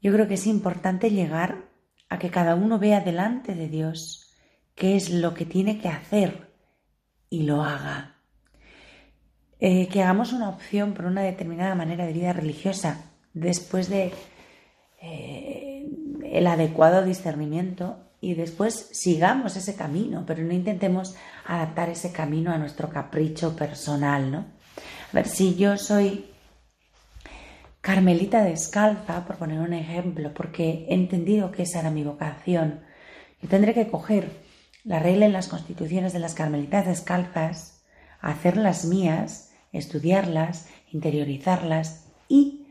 [0.00, 1.68] Yo creo que es importante llegar
[2.08, 4.34] a que cada uno vea delante de Dios
[4.74, 6.50] qué es lo que tiene que hacer
[7.28, 8.16] y lo haga.
[9.58, 14.12] Eh, que hagamos una opción por una determinada manera de vida religiosa después de
[15.02, 15.86] eh,
[16.24, 21.14] el adecuado discernimiento y después sigamos ese camino, pero no intentemos
[21.46, 24.38] adaptar ese camino a nuestro capricho personal, ¿no?
[24.38, 26.29] A ver, si yo soy
[27.80, 32.80] Carmelita descalza, por poner un ejemplo, porque he entendido que esa era mi vocación,
[33.40, 34.30] yo tendré que coger
[34.84, 37.82] la regla en las constituciones de las carmelitas descalzas,
[38.20, 42.66] hacerlas mías, estudiarlas, interiorizarlas y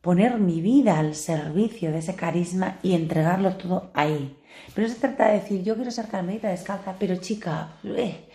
[0.00, 4.36] poner mi vida al servicio de ese carisma y entregarlo todo ahí.
[4.74, 8.28] Pero se trata de decir, yo quiero ser carmelita descalza, pero chica, eh,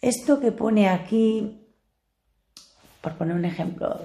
[0.00, 1.60] esto que pone aquí,
[3.00, 4.00] por poner un ejemplo,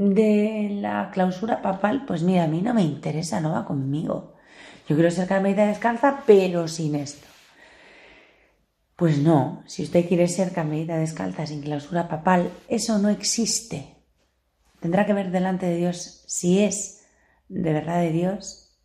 [0.00, 4.32] de la clausura papal, pues mira, a mí no me interesa, no va conmigo.
[4.88, 7.28] Yo quiero ser carmelita descalza, pero sin esto.
[8.96, 13.94] Pues no, si usted quiere ser carmelita descalza sin clausura papal, eso no existe.
[14.80, 17.04] Tendrá que ver delante de Dios si es
[17.50, 18.80] de verdad de Dios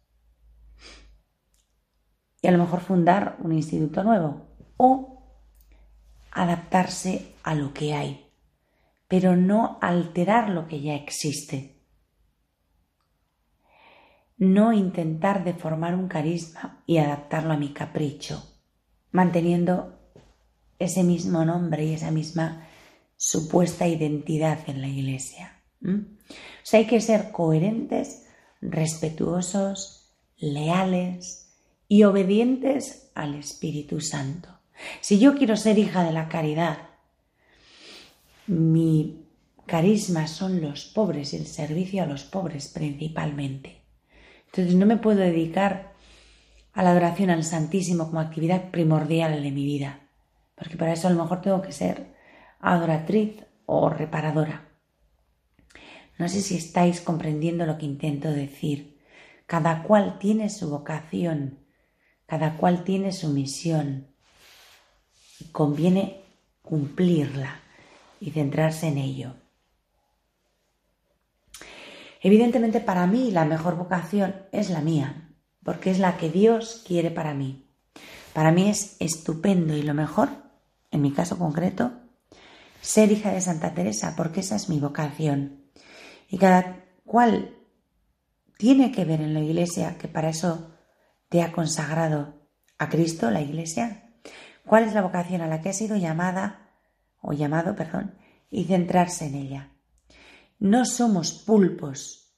[2.41, 5.23] y a lo mejor fundar un instituto nuevo o
[6.31, 8.24] adaptarse a lo que hay,
[9.15, 11.79] pero no alterar lo que ya existe.
[14.37, 18.43] No intentar deformar un carisma y adaptarlo a mi capricho,
[19.11, 19.97] manteniendo
[20.79, 22.67] ese mismo nombre y esa misma
[23.15, 25.61] supuesta identidad en la iglesia.
[25.81, 26.03] O
[26.63, 28.27] sea, hay que ser coherentes,
[28.59, 31.55] respetuosos, leales
[31.87, 34.49] y obedientes al Espíritu Santo.
[34.99, 36.94] Si yo quiero ser hija de la caridad,
[38.47, 39.25] mi
[39.65, 43.81] carisma son los pobres y el servicio a los pobres principalmente.
[44.47, 45.93] Entonces no me puedo dedicar
[46.73, 50.05] a la adoración al Santísimo como actividad primordial de mi vida
[50.55, 52.15] porque para eso a lo mejor tengo que ser
[52.59, 54.69] adoratriz o reparadora.
[56.17, 58.95] No sé si estáis comprendiendo lo que intento decir.
[59.47, 61.59] Cada cual tiene su vocación,
[62.25, 64.07] cada cual tiene su misión.
[65.39, 66.23] Y conviene
[66.61, 67.59] cumplirla
[68.25, 69.35] y centrarse en ello.
[72.21, 75.29] Evidentemente para mí la mejor vocación es la mía,
[75.63, 77.69] porque es la que Dios quiere para mí.
[78.33, 80.29] Para mí es estupendo y lo mejor
[80.89, 81.91] en mi caso concreto,
[82.81, 85.65] ser hija de Santa Teresa, porque esa es mi vocación.
[86.27, 87.55] Y cada cual
[88.57, 90.71] tiene que ver en la iglesia, que para eso
[91.29, 92.47] te ha consagrado
[92.79, 94.09] a Cristo, la iglesia,
[94.65, 96.64] cuál es la vocación a la que ha sido llamada,
[97.25, 98.15] o llamado, perdón,
[98.51, 99.71] y centrarse en ella.
[100.59, 102.37] No somos pulpos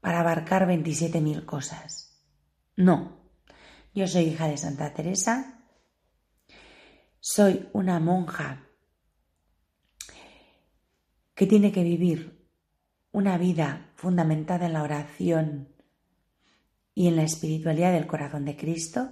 [0.00, 2.22] para abarcar 27.000 cosas.
[2.76, 3.16] No.
[3.92, 5.64] Yo soy hija de Santa Teresa,
[7.18, 8.68] soy una monja
[11.34, 12.46] que tiene que vivir
[13.10, 15.74] una vida fundamentada en la oración
[16.94, 19.10] y en la espiritualidad del corazón de Cristo.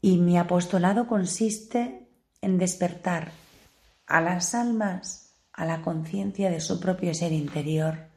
[0.00, 2.03] Y mi apostolado consiste
[2.44, 3.32] en despertar
[4.06, 8.08] a las almas a la conciencia de su propio ser interior,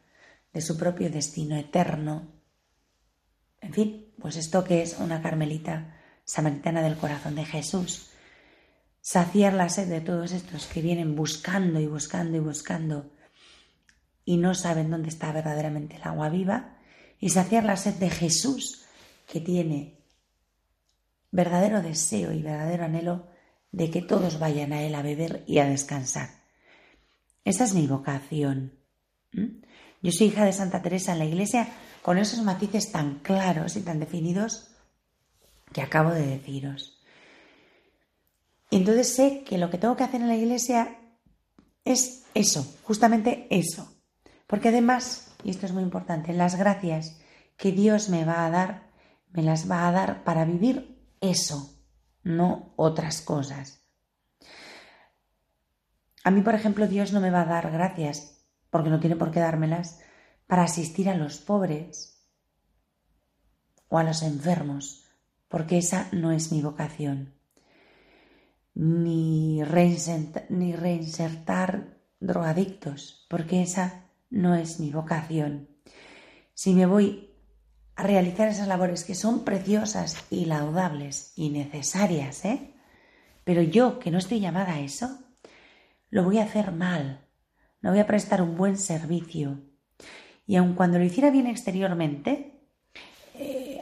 [0.53, 2.28] de su propio destino eterno.
[3.61, 8.09] En fin, pues esto que es una carmelita samaritana del corazón de Jesús.
[9.01, 13.11] Saciar la sed de todos estos que vienen buscando y buscando y buscando
[14.25, 16.78] y no saben dónde está verdaderamente el agua viva.
[17.19, 18.86] Y saciar la sed de Jesús
[19.25, 19.97] que tiene
[21.32, 23.36] verdadero deseo y verdadero anhelo
[23.78, 26.30] de que todos vayan a Él a beber y a descansar.
[27.45, 28.73] Esa es mi vocación.
[30.01, 31.67] Yo soy hija de Santa Teresa en la iglesia
[32.01, 34.71] con esos matices tan claros y tan definidos
[35.71, 36.99] que acabo de deciros.
[38.69, 40.97] Y entonces sé que lo que tengo que hacer en la iglesia
[41.86, 43.93] es eso, justamente eso.
[44.47, 47.17] Porque además y esto es muy importante, las gracias
[47.57, 48.91] que Dios me va a dar,
[49.32, 51.76] me las va a dar para vivir eso,
[52.28, 53.82] no otras cosas.
[56.23, 59.32] A mí, por ejemplo, Dios no me va a dar gracias, porque no tiene por
[59.32, 60.01] qué dármelas,
[60.45, 62.21] para asistir a los pobres
[63.88, 65.05] o a los enfermos,
[65.47, 67.34] porque esa no es mi vocación.
[68.73, 70.38] Ni, reinsertar
[72.19, 75.69] drogadictos, porque esa no es mi vocación.
[76.53, 77.26] Si me voy
[77.98, 82.72] a realizar esas labores que son preciosas y laudables y necesarias, ¿eh?
[83.43, 85.18] Pero yo, que no estoy llamada a eso,
[86.12, 87.26] lo voy a hacer mal,
[87.82, 89.62] no voy a prestar un buen servicio.
[90.45, 92.62] Y aun cuando lo hiciera bien exteriormente,
[93.34, 93.82] eh,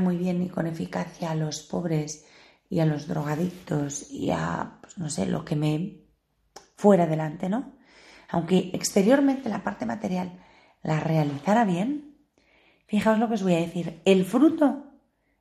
[0.00, 2.24] muy bien y con eficacia a los pobres
[2.70, 6.04] y a los drogadictos y a, pues no sé, lo que me
[6.76, 7.72] fuera adelante, ¿no?
[8.28, 10.38] Aunque exteriormente la parte material
[10.84, 12.15] la realizara bien,
[12.86, 14.84] fijaos lo que os voy a decir, el fruto,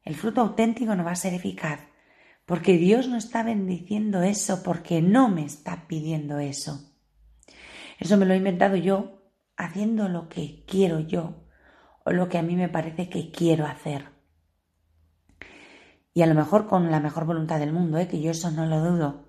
[0.04, 1.80] el fruto auténtico no va a ser eficaz,
[2.46, 6.92] porque Dios no está bendiciendo eso, porque no me está pidiendo eso.
[8.00, 11.46] Eso me lo he inventado yo haciendo lo que quiero yo
[12.04, 14.10] o lo que a mí me parece que quiero hacer.
[16.14, 18.08] Y a lo mejor con la mejor voluntad del mundo, ¿eh?
[18.08, 19.26] que yo eso no lo dudo.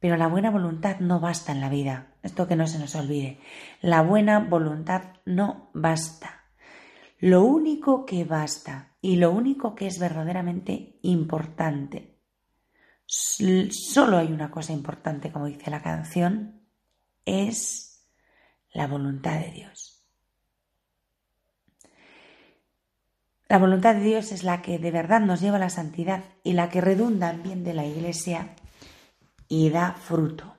[0.00, 2.14] Pero la buena voluntad no basta en la vida.
[2.22, 3.40] Esto que no se nos olvide.
[3.80, 6.43] La buena voluntad no basta.
[7.24, 12.18] Lo único que basta y lo único que es verdaderamente importante.
[13.06, 16.60] Solo hay una cosa importante, como dice la canción,
[17.24, 18.06] es
[18.74, 20.06] la voluntad de Dios.
[23.48, 26.52] La voluntad de Dios es la que de verdad nos lleva a la santidad y
[26.52, 28.54] la que redunda en bien de la Iglesia
[29.48, 30.53] y da fruto.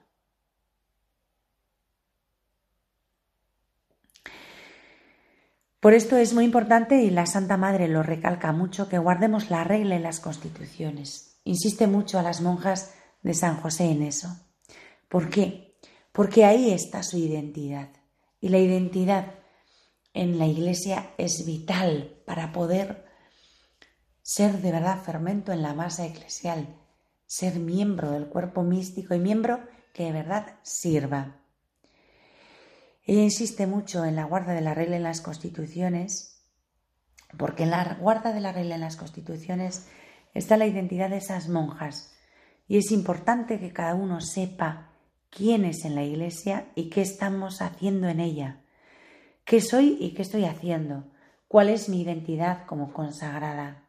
[5.86, 9.64] Por esto es muy importante, y la Santa Madre lo recalca mucho, que guardemos la
[9.64, 11.38] regla en las constituciones.
[11.44, 14.30] Insiste mucho a las monjas de San José en eso.
[15.10, 15.78] ¿Por qué?
[16.12, 17.90] Porque ahí está su identidad.
[18.42, 19.36] Y la identidad
[20.16, 23.06] en la Iglesia es vital para poder
[24.24, 26.68] ser de verdad fermento en la masa eclesial,
[27.28, 29.60] ser miembro del cuerpo místico y miembro
[29.94, 31.45] que de verdad sirva.
[33.06, 36.44] Ella insiste mucho en la guarda de la regla en las constituciones,
[37.38, 39.88] porque en la guarda de la regla en las constituciones
[40.34, 42.16] está la identidad de esas monjas,
[42.68, 44.90] y es importante que cada uno sepa
[45.30, 48.62] quién es en la iglesia y qué estamos haciendo en ella,
[49.44, 51.04] qué soy y qué estoy haciendo,
[51.48, 53.84] cuál es mi identidad como consagrada.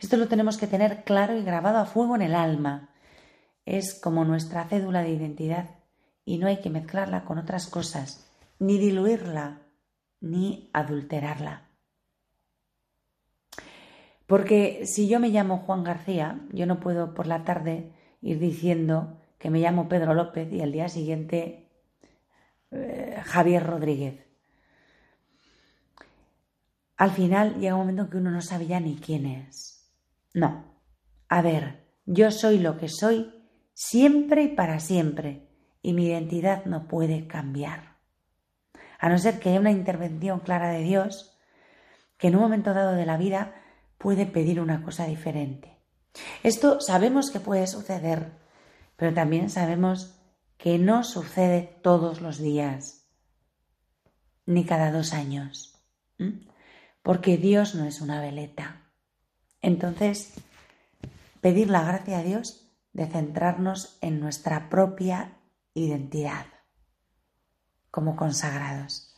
[0.00, 2.90] Esto lo tenemos que tener claro y grabado a fuego en el alma.
[3.64, 5.70] Es como nuestra cédula de identidad
[6.26, 8.29] y no hay que mezclarla con otras cosas,
[8.60, 9.62] ni diluirla,
[10.20, 11.68] ni adulterarla.
[14.26, 17.92] Porque si yo me llamo Juan García, yo no puedo por la tarde
[18.22, 21.68] ir diciendo que me llamo Pedro López y al día siguiente
[22.70, 24.24] eh, Javier Rodríguez.
[26.96, 29.90] Al final llega un momento que uno no sabe ya ni quién es.
[30.34, 30.64] No.
[31.28, 33.32] A ver, yo soy lo que soy
[33.72, 35.48] siempre y para siempre,
[35.82, 37.89] y mi identidad no puede cambiar.
[39.00, 41.36] A no ser que haya una intervención clara de Dios,
[42.18, 43.54] que en un momento dado de la vida
[43.98, 45.76] puede pedir una cosa diferente.
[46.42, 48.30] Esto sabemos que puede suceder,
[48.96, 50.14] pero también sabemos
[50.58, 53.06] que no sucede todos los días,
[54.46, 55.70] ni cada dos años
[57.02, 58.82] porque Dios no es una veleta.
[59.62, 60.34] Entonces,
[61.40, 65.32] pedir la gracia a Dios de centrarnos en nuestra propia
[65.74, 66.46] identidad
[67.90, 69.16] como consagrados.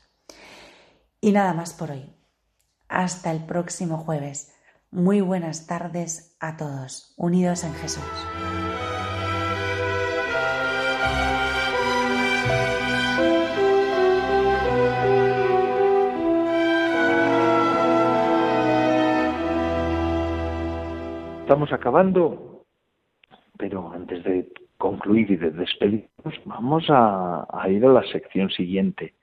[1.21, 2.15] Y nada más por hoy.
[2.89, 4.53] Hasta el próximo jueves.
[4.91, 8.03] Muy buenas tardes a todos, unidos en Jesús.
[21.53, 22.65] estamos acabando,
[23.59, 24.51] pero antes de
[24.83, 29.15] concluir y de despedirnos, vamos a, ir a la sección siguiente.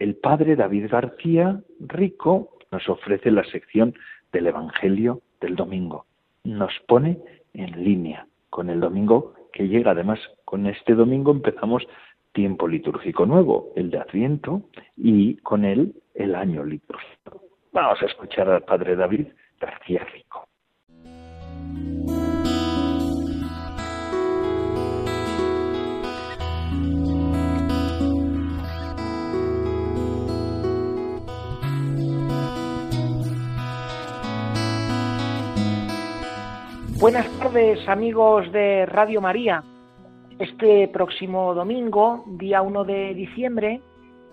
[0.00, 3.94] El padre David García Rico nos ofrece la sección
[4.32, 6.06] del Evangelio del domingo.
[6.42, 7.20] Nos pone
[7.52, 9.92] en línea con el domingo que llega.
[9.92, 11.86] Además, con este domingo empezamos
[12.32, 14.62] tiempo litúrgico nuevo, el de Adviento,
[14.96, 17.40] y con él el año litúrgico.
[17.72, 19.28] Vamos a escuchar al padre David
[19.60, 20.48] García Rico.
[37.04, 39.62] Buenas tardes amigos de Radio María.
[40.38, 43.82] Este próximo domingo, día 1 de diciembre,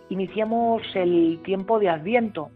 [0.08, 2.50] iniciamos el tiempo de Adviento.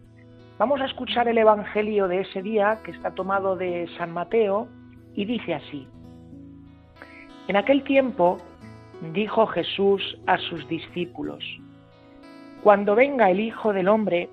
[0.56, 4.68] Vamos a escuchar el Evangelio de ese día que está tomado de San Mateo
[5.12, 5.86] y dice así.
[7.48, 8.38] En aquel tiempo
[9.12, 11.44] dijo Jesús a sus discípulos,
[12.62, 14.30] Cuando venga el Hijo del Hombre,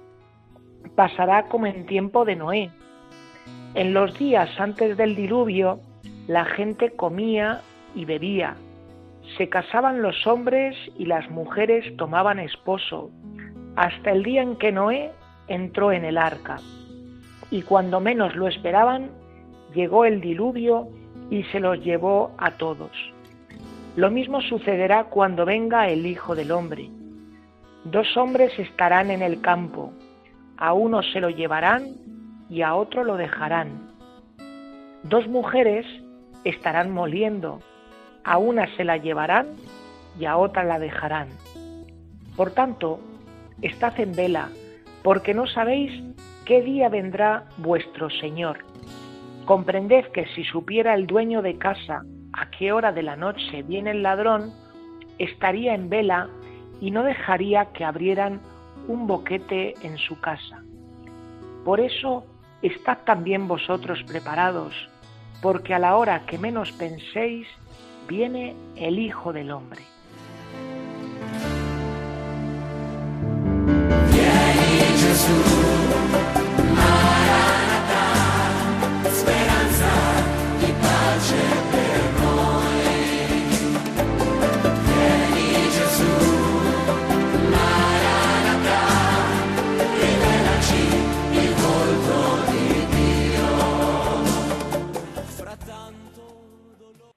[0.96, 2.72] pasará como en tiempo de Noé
[3.76, 5.80] en los días antes del diluvio,
[6.28, 7.62] la gente comía
[7.96, 8.56] y bebía.
[9.38, 13.10] Se casaban los hombres y las mujeres tomaban esposo,
[13.76, 15.12] hasta el día en que Noé
[15.48, 16.58] entró en el arca.
[17.50, 19.10] Y cuando menos lo esperaban,
[19.74, 20.90] llegó el diluvio
[21.32, 22.92] y se los llevó a todos.
[23.96, 26.90] Lo mismo sucederá cuando venga el Hijo del Hombre.
[27.86, 29.94] Dos hombres estarán en el campo,
[30.58, 32.04] a uno se lo llevarán
[32.54, 33.90] y a otro lo dejarán.
[35.02, 35.88] Dos mujeres
[36.44, 37.60] estarán moliendo,
[38.24, 39.48] a una se la llevarán
[40.20, 41.30] y a otra la dejarán.
[42.38, 43.00] Por tanto,
[43.64, 44.50] estad en vela,
[45.02, 46.04] porque no sabéis
[46.46, 48.60] qué día vendrá vuestro Señor.
[49.46, 53.92] Comprended que si supiera el dueño de casa a qué hora de la noche viene
[53.92, 54.54] el ladrón,
[55.18, 56.30] estaría en vela
[56.80, 58.42] y no dejaría que abrieran
[58.88, 60.62] un boquete en su casa.
[61.66, 62.28] Por eso
[62.64, 64.74] estad también vosotros preparados,
[65.42, 67.48] porque a la hora que menos penséis,
[68.08, 69.84] viene el Hijo del Hombre.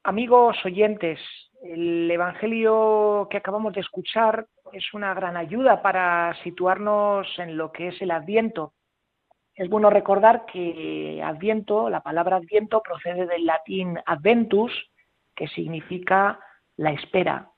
[0.09, 1.19] Amigos oyentes,
[1.65, 7.89] el Evangelio que acabamos de escuchar es una gran ayuda para situarnos en lo que
[7.89, 8.73] es el Adviento.
[9.57, 14.71] Es bueno recordar que Adviento, la palabra Adviento procede del latín adventus,
[15.35, 16.39] que significa
[16.77, 17.51] la espera.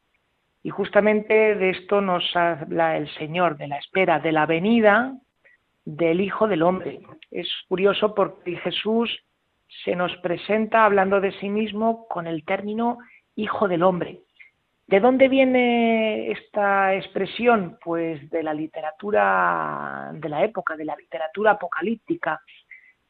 [0.62, 5.12] Y justamente de esto nos habla el Señor, de la espera, de la venida
[5.84, 7.00] del Hijo del Hombre.
[7.30, 9.22] Es curioso porque Jesús
[9.84, 12.98] se nos presenta hablando de sí mismo con el término
[13.36, 14.20] hijo del hombre.
[14.86, 17.78] ¿De dónde viene esta expresión?
[17.84, 22.40] Pues de la literatura de la época, de la literatura apocalíptica.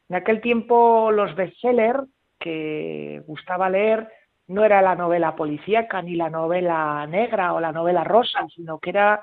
[0.09, 2.03] En aquel tiempo los bestsellers
[2.37, 4.09] que gustaba leer
[4.47, 8.89] no era la novela policíaca ni la novela negra o la novela rosa, sino que
[8.89, 9.21] era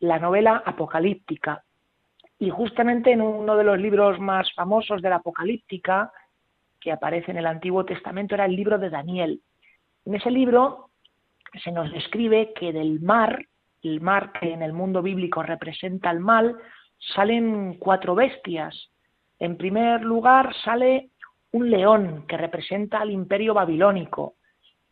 [0.00, 1.64] la novela apocalíptica.
[2.38, 6.12] Y justamente en uno de los libros más famosos de la apocalíptica,
[6.84, 9.40] que aparece en el Antiguo Testamento era el libro de Daniel.
[10.04, 10.90] En ese libro
[11.64, 13.46] se nos describe que del mar,
[13.82, 16.54] el mar que en el mundo bíblico representa el mal,
[17.14, 18.90] salen cuatro bestias.
[19.38, 21.08] En primer lugar sale
[21.52, 24.34] un león que representa al imperio babilónico.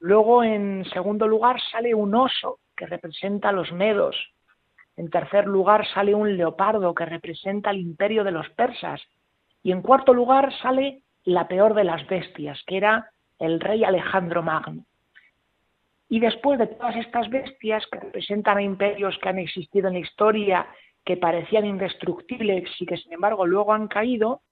[0.01, 4.17] Luego, en segundo lugar, sale un oso que representa a los medos.
[4.97, 9.03] En tercer lugar, sale un leopardo que representa al imperio de los persas.
[9.63, 14.43] Y en cuarto lugar, sale la peor de las bestias, que era el rey Alejandro
[14.43, 14.85] Magno.
[16.09, 20.01] Y después de todas estas bestias que representan a imperios que han existido en la
[20.01, 20.67] historia,
[21.05, 24.43] que parecían indestructibles y que sin embargo luego han caído,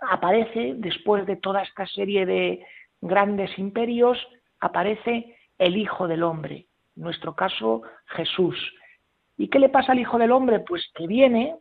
[0.00, 2.66] aparece, después de toda esta serie de
[3.00, 4.18] grandes imperios,
[4.60, 8.56] aparece el Hijo del Hombre, en nuestro caso Jesús.
[9.38, 10.60] ¿Y qué le pasa al Hijo del Hombre?
[10.60, 11.56] Pues que viene,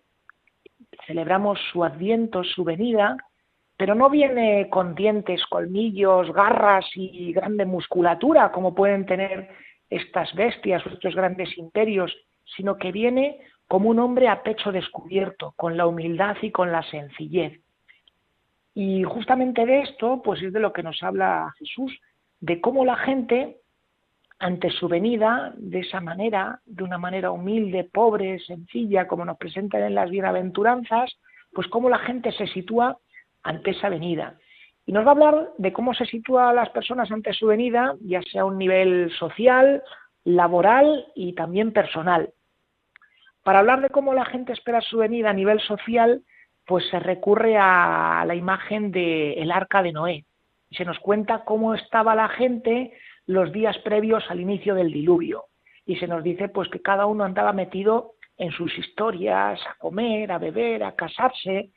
[1.05, 3.17] celebramos su adviento, su venida,
[3.77, 9.49] pero no viene con dientes, colmillos, garras y grande musculatura como pueden tener
[9.89, 12.15] estas bestias o estos grandes imperios,
[12.55, 16.83] sino que viene como un hombre a pecho descubierto, con la humildad y con la
[16.83, 17.59] sencillez.
[18.73, 21.97] Y justamente de esto, pues es de lo que nos habla Jesús,
[22.39, 23.57] de cómo la gente,
[24.37, 29.83] ante su venida, de esa manera, de una manera humilde, pobre, sencilla, como nos presentan
[29.83, 31.17] en las bienaventuranzas,
[31.53, 32.97] pues cómo la gente se sitúa
[33.45, 34.37] ante esa venida.
[34.85, 38.21] Y nos va a hablar de cómo se sitúan las personas ante su venida, ya
[38.23, 39.81] sea a un nivel social,
[40.23, 42.31] laboral y también personal.
[43.43, 46.23] Para hablar de cómo la gente espera su venida a nivel social,
[46.65, 50.25] pues se recurre a la imagen del arca de Noé.
[50.71, 52.91] Se nos cuenta cómo estaba la gente
[53.27, 55.45] los días previos al inicio del diluvio.
[55.85, 60.31] Y se nos dice pues que cada uno andaba metido en sus historias, a comer,
[60.31, 61.69] a beber, a casarse,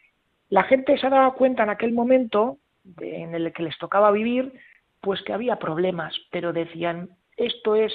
[0.50, 2.58] la gente se daba cuenta en aquel momento
[3.00, 4.52] en el que les tocaba vivir
[5.00, 7.92] pues que había problemas, pero decían, esto es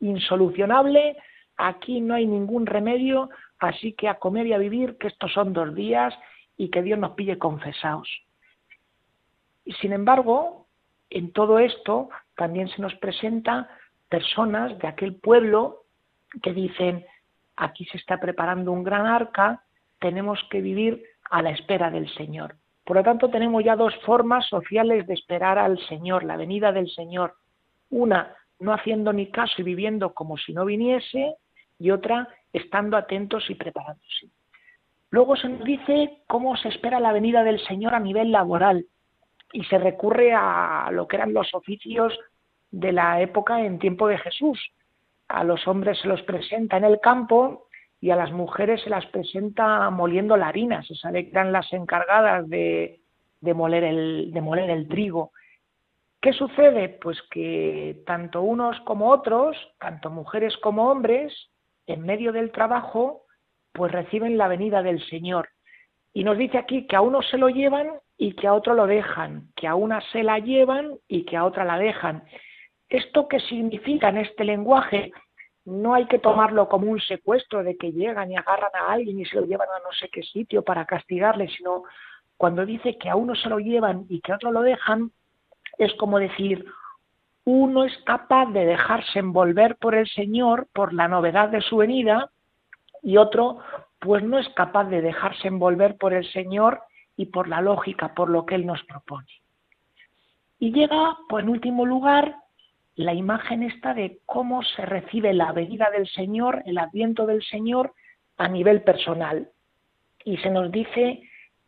[0.00, 1.16] insolucionable,
[1.56, 5.52] aquí no hay ningún remedio, así que a comer y a vivir, que estos son
[5.52, 6.14] dos días
[6.56, 8.08] y que Dios nos pille confesados.
[9.64, 10.66] Y sin embargo,
[11.10, 13.68] en todo esto también se nos presenta
[14.08, 15.84] personas de aquel pueblo
[16.42, 17.04] que dicen,
[17.56, 19.62] aquí se está preparando un gran arca,
[19.98, 22.56] tenemos que vivir a la espera del Señor.
[22.84, 26.90] Por lo tanto, tenemos ya dos formas sociales de esperar al Señor, la venida del
[26.90, 27.34] Señor.
[27.88, 31.36] Una, no haciendo ni caso y viviendo como si no viniese,
[31.78, 34.28] y otra, estando atentos y preparándose.
[35.08, 38.84] Luego se nos dice cómo se espera la venida del Señor a nivel laboral
[39.54, 42.18] y se recurre a lo que eran los oficios
[42.70, 44.60] de la época en tiempo de Jesús.
[45.28, 47.68] A los hombres se los presenta en el campo
[48.02, 50.82] y a las mujeres se las presenta moliendo la harina.
[50.82, 53.00] Se sabe que eran las encargadas de,
[53.40, 55.30] moler el, de moler el trigo.
[56.20, 56.88] ¿Qué sucede?
[57.00, 61.32] Pues que tanto unos como otros, tanto mujeres como hombres,
[61.86, 63.22] en medio del trabajo,
[63.72, 65.50] pues reciben la venida del Señor.
[66.12, 67.88] Y nos dice aquí que a uno se lo llevan
[68.18, 71.44] y que a otro lo dejan, que a una se la llevan y que a
[71.44, 72.24] otra la dejan.
[72.88, 75.12] ¿Esto qué significa en este lenguaje?
[75.64, 79.24] No hay que tomarlo como un secuestro de que llegan y agarran a alguien y
[79.24, 81.84] se lo llevan a no sé qué sitio para castigarle, sino
[82.36, 85.12] cuando dice que a uno se lo llevan y que a otro lo dejan,
[85.78, 86.64] es como decir,
[87.44, 92.30] uno es capaz de dejarse envolver por el Señor por la novedad de su venida
[93.02, 93.58] y otro
[94.02, 96.82] pues no es capaz de dejarse envolver por el Señor
[97.16, 99.28] y por la lógica, por lo que Él nos propone.
[100.58, 102.34] Y llega, pues en último lugar,
[102.94, 107.94] la imagen esta de cómo se recibe la venida del Señor, el adviento del Señor
[108.36, 109.50] a nivel personal.
[110.24, 111.22] Y se nos dice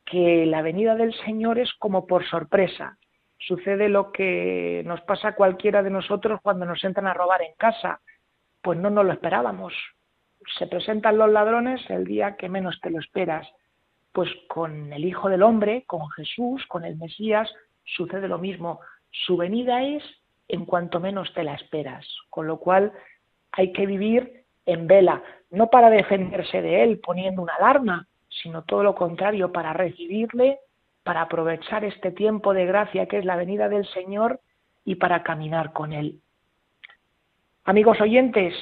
[0.04, 2.98] que la venida del Señor es como por sorpresa.
[3.38, 7.54] Sucede lo que nos pasa a cualquiera de nosotros cuando nos entran a robar en
[7.56, 8.00] casa.
[8.62, 9.74] Pues no nos lo esperábamos
[10.58, 13.46] se presentan los ladrones el día que menos te lo esperas.
[14.12, 17.50] Pues con el Hijo del Hombre, con Jesús, con el Mesías,
[17.84, 18.80] sucede lo mismo.
[19.10, 20.02] Su venida es
[20.48, 22.92] en cuanto menos te la esperas, con lo cual
[23.52, 28.82] hay que vivir en vela, no para defenderse de él poniendo una alarma, sino todo
[28.82, 30.58] lo contrario, para recibirle,
[31.02, 34.40] para aprovechar este tiempo de gracia que es la venida del Señor
[34.84, 36.20] y para caminar con él.
[37.64, 38.54] Amigos oyentes,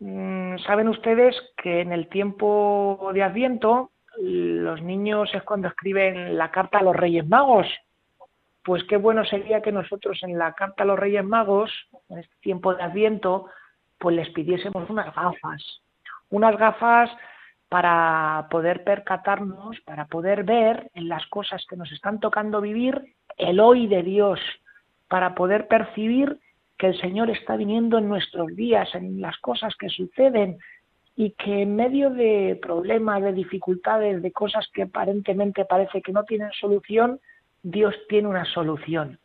[0.00, 6.50] Mm, saben ustedes que en el tiempo de Adviento los niños es cuando escriben la
[6.50, 7.66] carta a los Reyes Magos.
[8.68, 11.72] Pues qué bueno sería que nosotros en la carta a los Reyes Magos,
[12.10, 13.46] en este tiempo de Adviento,
[13.96, 15.80] pues les pidiésemos unas gafas.
[16.28, 17.10] Unas gafas
[17.70, 23.58] para poder percatarnos, para poder ver en las cosas que nos están tocando vivir el
[23.58, 24.38] hoy de Dios,
[25.08, 26.38] para poder percibir
[26.76, 30.58] que el Señor está viniendo en nuestros días, en las cosas que suceden
[31.16, 36.24] y que en medio de problemas, de dificultades, de cosas que aparentemente parece que no
[36.24, 37.18] tienen solución,
[37.70, 39.18] Dios tiene una solución.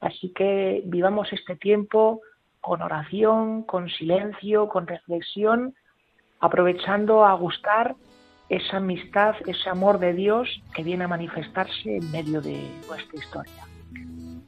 [0.00, 2.20] Así que vivamos este tiempo
[2.60, 5.76] con oración, con silencio, con reflexión,
[6.40, 7.94] aprovechando a gustar
[8.48, 13.64] esa amistad, ese amor de Dios que viene a manifestarse en medio de nuestra historia.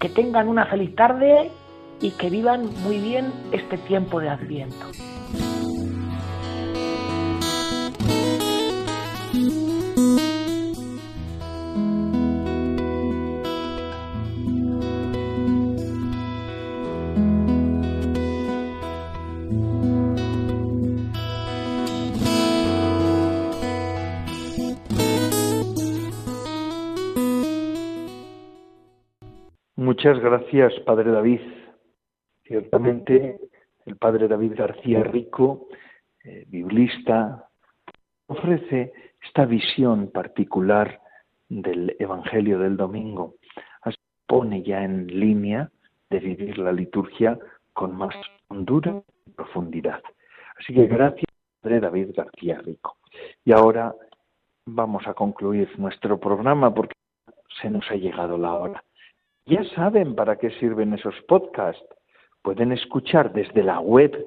[0.01, 1.53] Que tengan una feliz tarde
[2.01, 4.87] y que vivan muy bien este tiempo de Adviento.
[30.03, 31.43] Muchas gracias, Padre David.
[32.45, 33.39] Ciertamente,
[33.85, 35.69] el padre David García Rico,
[36.25, 37.51] eh, biblista,
[38.27, 41.03] ofrece esta visión particular
[41.51, 43.35] del Evangelio del Domingo.
[43.83, 45.71] Así pone ya en línea
[46.09, 47.39] de vivir la liturgia
[47.75, 48.15] con más
[48.49, 50.01] hondura y profundidad.
[50.59, 51.31] Así que gracias,
[51.61, 52.97] Padre David García Rico.
[53.45, 53.95] Y ahora
[54.65, 56.95] vamos a concluir nuestro programa porque
[57.61, 58.83] se nos ha llegado la hora.
[59.47, 61.83] Ya saben para qué sirven esos podcasts
[62.43, 64.27] pueden escuchar desde la web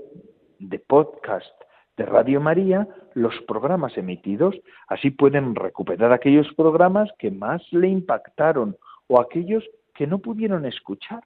[0.60, 1.52] de podcast
[1.98, 4.56] de Radio María los programas emitidos,
[4.88, 8.76] así pueden recuperar aquellos programas que más le impactaron
[9.08, 11.24] o aquellos que no pudieron escuchar.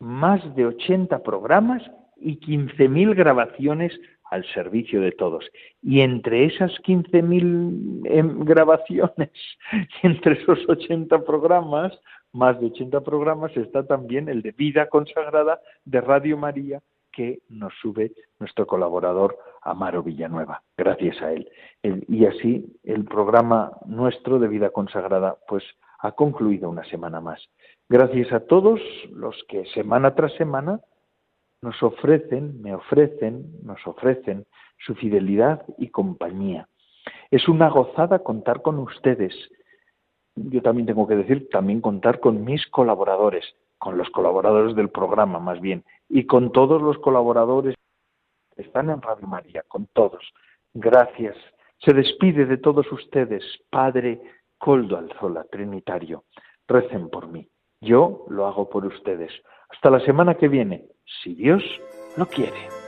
[0.00, 1.82] Más de 80 programas
[2.16, 3.98] y 15.000 grabaciones
[4.30, 5.44] al servicio de todos.
[5.82, 9.30] Y entre esas 15.000 em, grabaciones
[9.72, 11.98] y entre esos 80 programas,
[12.32, 16.80] más de 80 programas, está también el de Vida Consagrada de Radio María,
[17.12, 21.50] que nos sube nuestro colaborador Amaro Villanueva, gracias a él.
[21.82, 25.64] y así el programa nuestro de Vida Consagrada, pues
[26.00, 27.40] ha concluido una semana más.
[27.88, 30.80] Gracias a todos los que semana tras semana
[31.62, 34.46] nos ofrecen, me ofrecen, nos ofrecen
[34.78, 36.68] su fidelidad y compañía.
[37.30, 39.34] Es una gozada contar con ustedes.
[40.50, 43.44] Yo también tengo que decir, también contar con mis colaboradores,
[43.78, 47.74] con los colaboradores del programa más bien, y con todos los colaboradores
[48.54, 50.22] que están en Radio María, con todos.
[50.74, 51.36] Gracias.
[51.80, 54.20] Se despide de todos ustedes, Padre
[54.58, 56.24] Coldo Alzola, Trinitario.
[56.66, 57.48] Recen por mí.
[57.80, 59.32] Yo lo hago por ustedes.
[59.68, 60.86] Hasta la semana que viene,
[61.22, 61.62] si Dios
[62.16, 62.87] lo quiere.